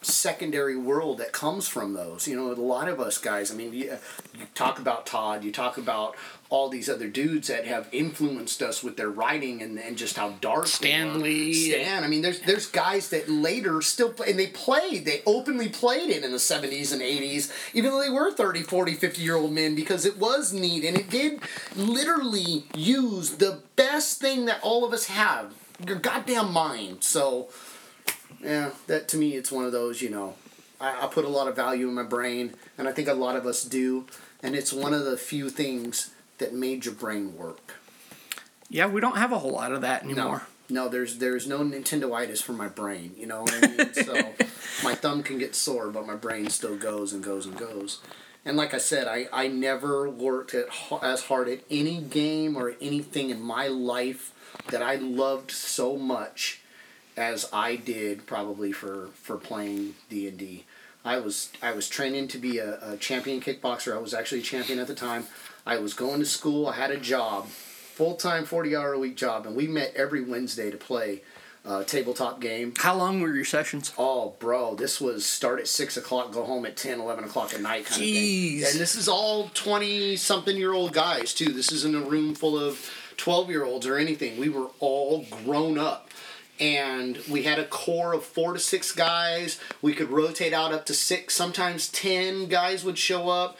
[0.00, 2.28] secondary world that comes from those.
[2.28, 3.50] You know, a lot of us guys.
[3.50, 3.98] I mean, you,
[4.34, 5.42] you talk about Todd.
[5.44, 6.14] You talk about
[6.50, 10.30] all these other dudes that have influenced us with their writing and, and just how
[10.40, 10.66] dark.
[10.66, 11.52] Stanley.
[11.52, 12.04] Stan.
[12.04, 15.04] I mean, there's there's guys that later still play, and they played.
[15.04, 18.94] They openly played it in the 70s and 80s, even though they were 30, 40,
[18.94, 21.40] 50 year old men, because it was neat and it did
[21.76, 25.54] literally use the best thing that all of us have
[25.86, 27.04] your goddamn mind.
[27.04, 27.48] So
[28.42, 30.34] yeah, that to me, it's one of those, you know,
[30.80, 33.36] I, I put a lot of value in my brain, and I think a lot
[33.36, 34.06] of us do,
[34.42, 37.74] and it's one of the few things that made your brain work.
[38.70, 40.46] Yeah, we don't have a whole lot of that anymore.
[40.68, 43.94] no, there's there's no Nintendoitis for my brain, you know what I mean?
[43.94, 44.14] so
[44.84, 48.00] my thumb can get sore, but my brain still goes and goes and goes.
[48.44, 50.68] And like I said, I, I never worked at,
[51.02, 54.32] as hard at any game or anything in my life
[54.70, 56.62] that I loved so much
[57.18, 60.64] as I did probably for, for playing D and D.
[61.04, 63.94] I was I was training to be a, a champion kickboxer.
[63.94, 65.26] I was actually a champion at the time.
[65.66, 66.66] I was going to school.
[66.66, 70.22] I had a job, full time, forty hour a week job, and we met every
[70.22, 71.22] Wednesday to play
[71.64, 72.72] uh, tabletop game.
[72.78, 73.92] How long were your sessions?
[73.98, 77.60] Oh, bro, this was start at 6 o'clock, go home at 10, 11 o'clock at
[77.60, 78.60] night kind of Jeez.
[78.62, 78.70] thing.
[78.70, 81.52] And this is all 20 something year old guys, too.
[81.52, 84.38] This isn't a room full of 12 year olds or anything.
[84.38, 86.07] We were all grown up.
[86.60, 89.60] And we had a core of four to six guys.
[89.80, 93.56] We could rotate out up to six, sometimes 10 guys would show up.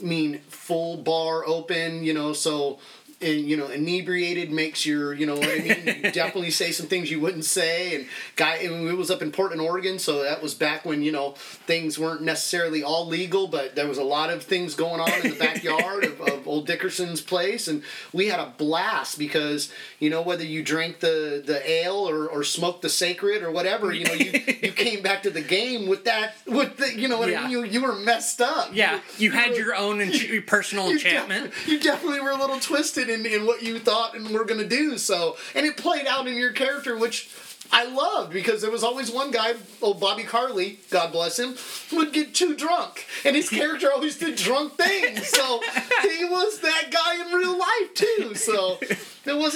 [0.00, 2.78] I mean, full bar open, you know, so
[3.22, 6.86] and you know inebriated makes your you know what I mean you definitely say some
[6.86, 10.42] things you wouldn't say and guy and it was up in Portland Oregon so that
[10.42, 11.32] was back when you know
[11.66, 15.30] things weren't necessarily all legal but there was a lot of things going on in
[15.32, 17.82] the backyard of, of old Dickerson's place and
[18.12, 22.42] we had a blast because you know whether you drank the the ale or, or
[22.44, 24.32] smoked the sacred or whatever you know you,
[24.62, 27.40] you came back to the game with that with the you know what Yeah.
[27.40, 30.86] I mean you, you were messed up Yeah, you had were- your own ench- personal
[30.88, 31.44] you enchantment.
[31.52, 34.68] def- you definitely were a little twisted in, in what you thought and were gonna
[34.68, 34.98] do.
[34.98, 37.30] So, and it played out in your character, which
[37.72, 41.56] I loved because there was always one guy, oh Bobby Carley, God bless him,
[41.92, 45.26] would get too drunk, and his character always did drunk things.
[45.28, 45.60] So
[46.02, 48.34] he was that guy in real life too.
[48.34, 48.78] So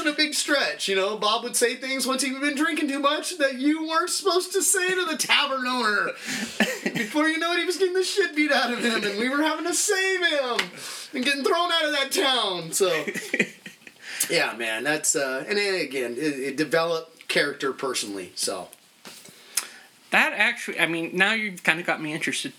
[0.06, 1.16] wasn't a big stretch, you know.
[1.16, 4.62] Bob would say things once he'd been drinking too much that you weren't supposed to
[4.62, 6.10] say to the tavern owner.
[6.94, 9.28] Before you know it, he was getting the shit beat out of him, and we
[9.28, 10.58] were having to save him
[11.14, 12.72] and getting thrown out of that town.
[12.72, 13.04] So,
[14.30, 18.32] yeah, man, that's uh, and then again, it, it developed character personally.
[18.34, 18.68] So,
[20.10, 22.52] That actually, I mean, now you've kind of got me interested.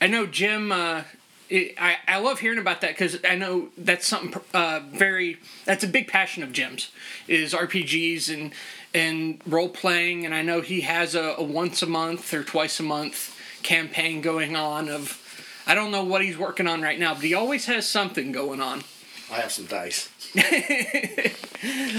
[0.00, 0.72] I know Jim.
[0.72, 1.02] Uh,
[1.48, 5.84] it, I I love hearing about that because I know that's something uh, very that's
[5.84, 6.90] a big passion of Jim's
[7.28, 8.52] is RPGs and
[8.94, 12.80] and role playing, and I know he has a, a once a month or twice
[12.80, 15.22] a month campaign going on of.
[15.68, 18.60] I don't know what he's working on right now, but he always has something going
[18.60, 18.84] on.
[19.32, 20.10] I have some dice.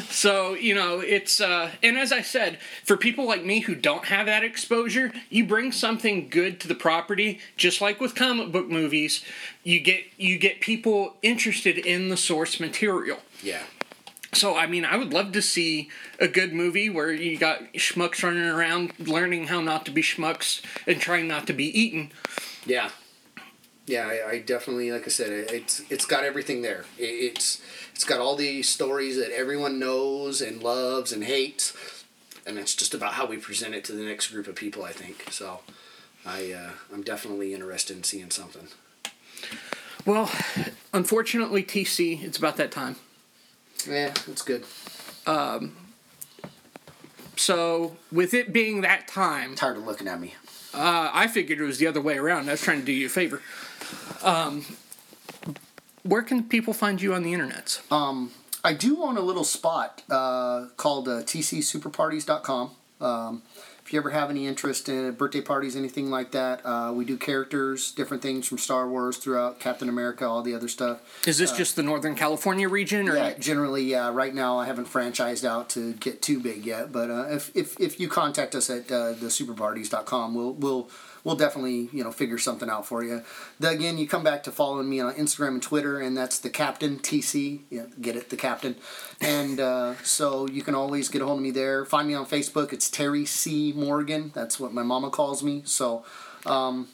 [0.10, 4.06] So, you know, it's uh and as I said, for people like me who don't
[4.06, 8.70] have that exposure, you bring something good to the property, just like with comic book
[8.70, 9.24] movies,
[9.64, 13.20] you get you get people interested in the source material.
[13.44, 13.64] Yeah.
[14.34, 15.90] So, I mean, I would love to see
[16.20, 20.62] a good movie where you got schmucks running around learning how not to be schmucks
[20.86, 22.12] and trying not to be eaten.
[22.66, 22.90] Yeah.
[23.88, 26.84] Yeah, I, I definitely, like I said, it, it's it's got everything there.
[27.00, 27.62] It, it's
[27.94, 31.74] it's got all the stories that everyone knows and loves and hates,
[32.46, 34.84] and it's just about how we present it to the next group of people.
[34.84, 35.62] I think so.
[36.26, 38.68] I uh, I'm definitely interested in seeing something.
[40.06, 40.30] Well,
[40.94, 42.98] unfortunately, TC, it's about that time.
[43.90, 44.66] Yeah, that's good.
[45.26, 45.76] Um,
[47.36, 50.34] So, with it being that time, Tired of looking at me.
[50.74, 52.50] Uh, I figured it was the other way around.
[52.50, 53.42] I was trying to do you a favor.
[54.24, 54.66] Um,
[56.04, 57.82] where can people find you on the internet?
[57.92, 58.32] Um,
[58.64, 62.72] I do own a little spot uh, called uh, tcsuperparties.com.
[63.00, 63.42] Um,
[63.88, 67.16] if you ever have any interest in birthday parties, anything like that, uh, we do
[67.16, 71.00] characters, different things from Star Wars throughout Captain America, all the other stuff.
[71.26, 74.10] Is this just the Northern California region, or Yeah, generally, yeah.
[74.12, 77.80] Right now, I haven't franchised out to get too big yet, but uh, if, if
[77.80, 80.90] if you contact us at uh, thesuperparties.com, we'll we'll
[81.28, 83.22] we'll definitely you know figure something out for you.
[83.60, 86.50] The, again, you come back to following me on Instagram and Twitter, and that's the
[86.50, 87.64] Captain TC.
[87.70, 88.78] Yeah, get it, the Captain.
[89.20, 91.84] And uh, so you can always get a hold of me there.
[91.84, 92.72] Find me on Facebook.
[92.72, 94.32] It's Terry C Morgan.
[94.34, 95.62] That's what my mama calls me.
[95.66, 96.04] So.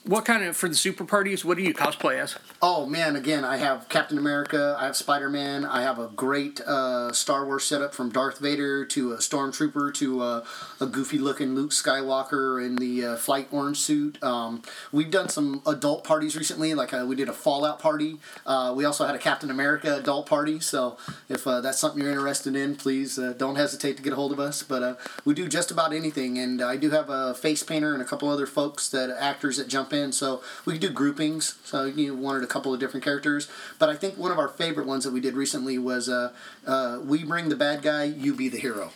[0.04, 1.44] What kind of for the super parties?
[1.44, 2.36] What do you cosplay as?
[2.60, 6.60] Oh man, again, I have Captain America, I have Spider Man, I have a great
[6.60, 10.44] uh, Star Wars setup from Darth Vader to a Stormtrooper to uh,
[10.80, 14.22] a goofy looking Luke Skywalker in the uh, flight orange suit.
[14.22, 14.62] Um,
[14.92, 18.18] we've done some adult parties recently, like uh, we did a Fallout party.
[18.46, 20.96] Uh, we also had a Captain America adult party, so
[21.28, 24.32] if uh, that's something you're interested in, please uh, don't hesitate to get a hold
[24.32, 24.62] of us.
[24.62, 24.94] But uh,
[25.24, 28.28] we do just about anything, and I do have a face painter and a couple
[28.28, 29.10] other folks that
[29.44, 31.58] actors that jump in, so we do groupings.
[31.64, 34.86] So you wanted a couple of different characters, but I think one of our favorite
[34.86, 36.32] ones that we did recently was uh,
[36.66, 38.92] uh, we bring the bad guy, you be the hero.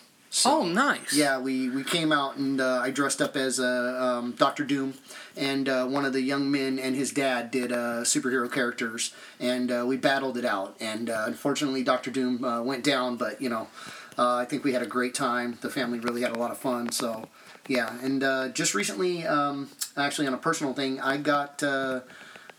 [0.46, 1.14] oh, nice.
[1.14, 4.94] Yeah, we, we came out and uh, I dressed up as uh, um, Doctor Doom,
[5.36, 9.70] and uh, one of the young men and his dad did uh, superhero characters, and
[9.70, 10.76] uh, we battled it out.
[10.80, 13.68] And uh, unfortunately, Doctor Doom uh, went down, but you know,
[14.16, 15.58] uh, I think we had a great time.
[15.60, 16.90] The family really had a lot of fun.
[16.90, 17.28] So,
[17.68, 21.62] yeah, and uh, just recently, um, actually on a personal thing, I got.
[21.62, 22.00] Uh,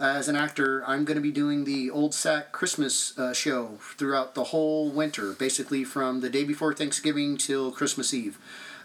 [0.01, 4.33] as an actor, I'm going to be doing the Old Sack Christmas uh, show throughout
[4.33, 8.39] the whole winter, basically from the day before Thanksgiving till Christmas Eve.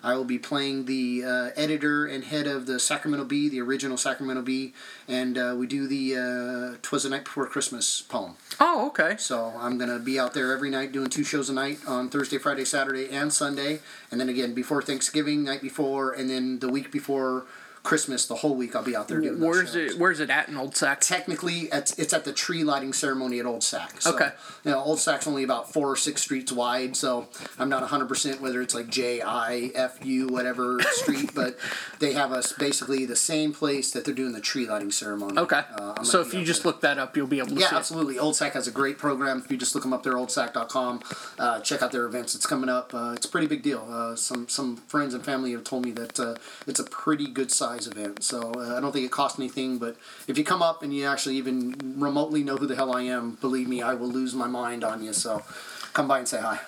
[0.05, 3.97] I will be playing the uh, editor and head of the Sacramento Bee, the original
[3.97, 4.75] Sacramento Bee,
[5.09, 8.37] and uh, we do the uh, "Twas the Night Before Christmas" poem.
[8.61, 9.17] Oh, okay.
[9.19, 12.37] So I'm gonna be out there every night doing two shows a night on Thursday,
[12.37, 16.93] Friday, Saturday, and Sunday, and then again before Thanksgiving, night before, and then the week
[16.93, 17.47] before
[17.85, 19.39] Christmas, the whole week I'll be out there doing.
[19.41, 19.99] Where's it?
[19.99, 21.01] Where's it at in Old Sac?
[21.03, 24.01] Technically, it's, it's at the tree lighting ceremony at Old Sac.
[24.01, 24.31] So, Okay.
[24.65, 27.29] You know, Old Sac's only about four or six streets wide, so
[27.59, 31.59] I'm not 100% whether it's like J I F U whatever street, but
[32.01, 35.39] they have us basically the same place that they're doing the tree lighting ceremony.
[35.39, 35.61] Okay.
[35.77, 36.73] Uh, so if you just there.
[36.73, 37.79] look that up, you'll be able to Yeah, see it.
[37.79, 38.19] absolutely.
[38.19, 39.43] Old Sac has a great program.
[39.45, 41.03] If you just look them up there, oldsac.com,
[41.39, 42.35] uh, check out their events.
[42.35, 42.95] It's coming up.
[42.95, 43.87] Uh, it's a pretty big deal.
[43.91, 46.37] Uh, some some friends and family have told me that uh,
[46.67, 48.23] it's a pretty good size event.
[48.23, 49.79] So uh, I don't think it costs anything.
[49.79, 49.97] But
[50.29, 53.33] if you come up and you actually even remotely know who the hell I am,
[53.41, 55.13] believe me, I will lose my mind on you.
[55.13, 55.43] So
[55.93, 56.61] come by and say hi.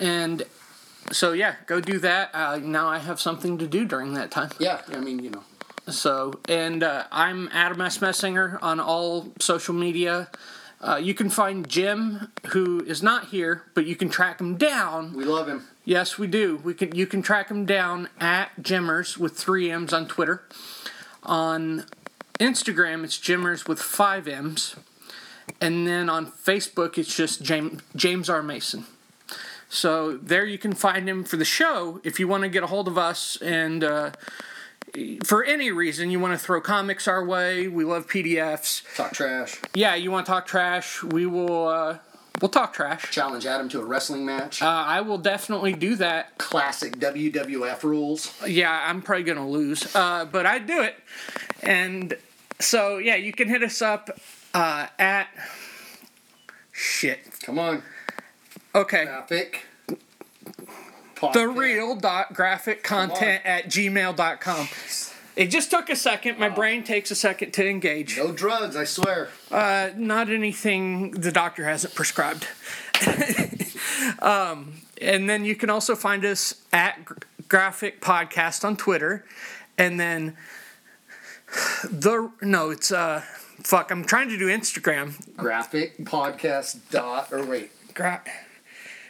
[0.00, 0.44] And
[1.12, 2.30] so yeah, go do that.
[2.34, 4.50] Uh, now I have something to do during that time.
[4.58, 5.42] Yeah, I mean, you know.
[5.88, 7.98] So, and uh, I'm Adam S.
[7.98, 10.28] Messinger on all social media.
[10.80, 15.14] Uh, you can find Jim, who is not here, but you can track him down.
[15.14, 15.66] We love him.
[15.88, 16.56] Yes, we do.
[16.56, 16.94] We can.
[16.94, 20.42] You can track him down at Jimmers with three M's on Twitter.
[21.22, 21.86] On
[22.38, 24.76] Instagram, it's Jimmers with five M's,
[25.62, 28.84] and then on Facebook, it's just James James R Mason.
[29.70, 32.02] So there you can find him for the show.
[32.04, 34.10] If you want to get a hold of us and uh,
[35.24, 38.82] for any reason you want to throw comics our way, we love PDFs.
[38.94, 39.58] Talk trash.
[39.72, 41.02] Yeah, you want to talk trash?
[41.02, 41.66] We will.
[41.66, 41.98] Uh,
[42.40, 43.10] we'll talk trash.
[43.10, 44.62] Challenge Adam to a wrestling match.
[44.62, 46.38] Uh, I will definitely do that.
[46.38, 48.32] Classic WWF rules.
[48.46, 50.96] Yeah, I'm probably gonna lose, uh, but I'd do it.
[51.62, 52.14] And
[52.60, 54.10] so yeah, you can hit us up
[54.54, 55.28] uh, at
[56.72, 57.20] shit.
[57.42, 57.82] Come on.
[58.74, 59.04] Okay.
[59.04, 59.64] Graphic.
[61.32, 64.68] The real dot graphic content at gmail.com.
[65.38, 66.40] It just took a second.
[66.40, 68.16] My brain takes a second to engage.
[68.16, 69.28] No drugs, I swear.
[69.52, 72.48] Uh, not anything the doctor hasn't prescribed.
[74.18, 76.98] um, and then you can also find us at
[77.48, 79.24] Graphic Podcast on Twitter.
[79.78, 80.36] And then
[81.84, 83.20] the, no, it's, uh,
[83.62, 85.36] fuck, I'm trying to do Instagram.
[85.36, 87.70] Graphic podcast dot or wait.
[87.94, 88.24] Gra-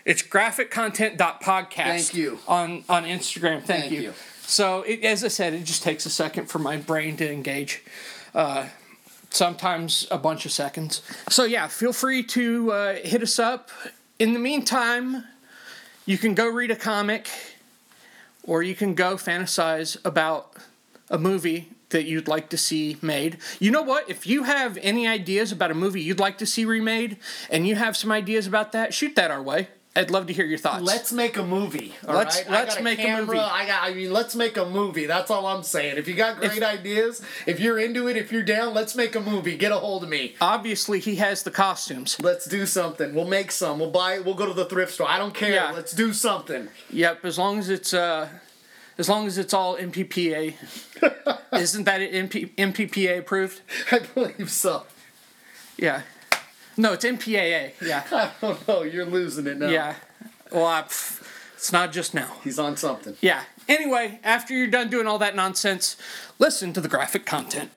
[0.04, 1.72] it's graphiccontent.podcast.
[1.72, 2.38] Thank you.
[2.46, 3.62] On, on Instagram.
[3.62, 4.00] Thank, Thank you.
[4.02, 4.14] you.
[4.48, 7.84] So, it, as I said, it just takes a second for my brain to engage.
[8.34, 8.68] Uh,
[9.28, 11.02] sometimes a bunch of seconds.
[11.28, 13.70] So, yeah, feel free to uh, hit us up.
[14.18, 15.24] In the meantime,
[16.06, 17.28] you can go read a comic
[18.42, 20.56] or you can go fantasize about
[21.10, 23.36] a movie that you'd like to see made.
[23.60, 24.08] You know what?
[24.08, 27.18] If you have any ideas about a movie you'd like to see remade
[27.50, 29.68] and you have some ideas about that, shoot that our way.
[29.96, 30.84] I'd love to hear your thoughts.
[30.84, 31.92] Let's make a movie.
[32.06, 32.50] all Let's- right?
[32.50, 33.38] Let's make a movie.
[33.38, 33.82] I got.
[33.82, 35.06] I mean, let's make a movie.
[35.06, 35.96] That's all I'm saying.
[35.96, 39.20] If you got great ideas, if you're into it, if you're down, let's make a
[39.20, 39.56] movie.
[39.56, 40.36] Get a hold of me.
[40.40, 42.16] Obviously, he has the costumes.
[42.22, 43.12] Let's do something.
[43.14, 43.80] We'll make some.
[43.80, 44.20] We'll buy.
[44.20, 45.08] We'll go to the thrift store.
[45.08, 45.52] I don't care.
[45.52, 45.72] Yeah.
[45.72, 46.68] Let's do something.
[46.90, 48.28] Yep, as long as it's uh,
[48.98, 50.54] as long as it's all MPPA.
[51.52, 53.62] Isn't that it MP, MPPA approved?
[53.90, 54.84] I believe so.
[55.76, 56.02] Yeah.
[56.78, 57.72] No, it's MPAA.
[57.82, 58.04] Yeah.
[58.12, 58.82] I don't know.
[58.82, 59.68] You're losing it now.
[59.68, 59.96] Yeah.
[60.52, 61.22] Well, I, pff,
[61.54, 62.36] it's not just now.
[62.44, 63.16] He's on something.
[63.20, 63.42] Yeah.
[63.68, 65.96] Anyway, after you're done doing all that nonsense,
[66.38, 67.72] listen to the graphic content.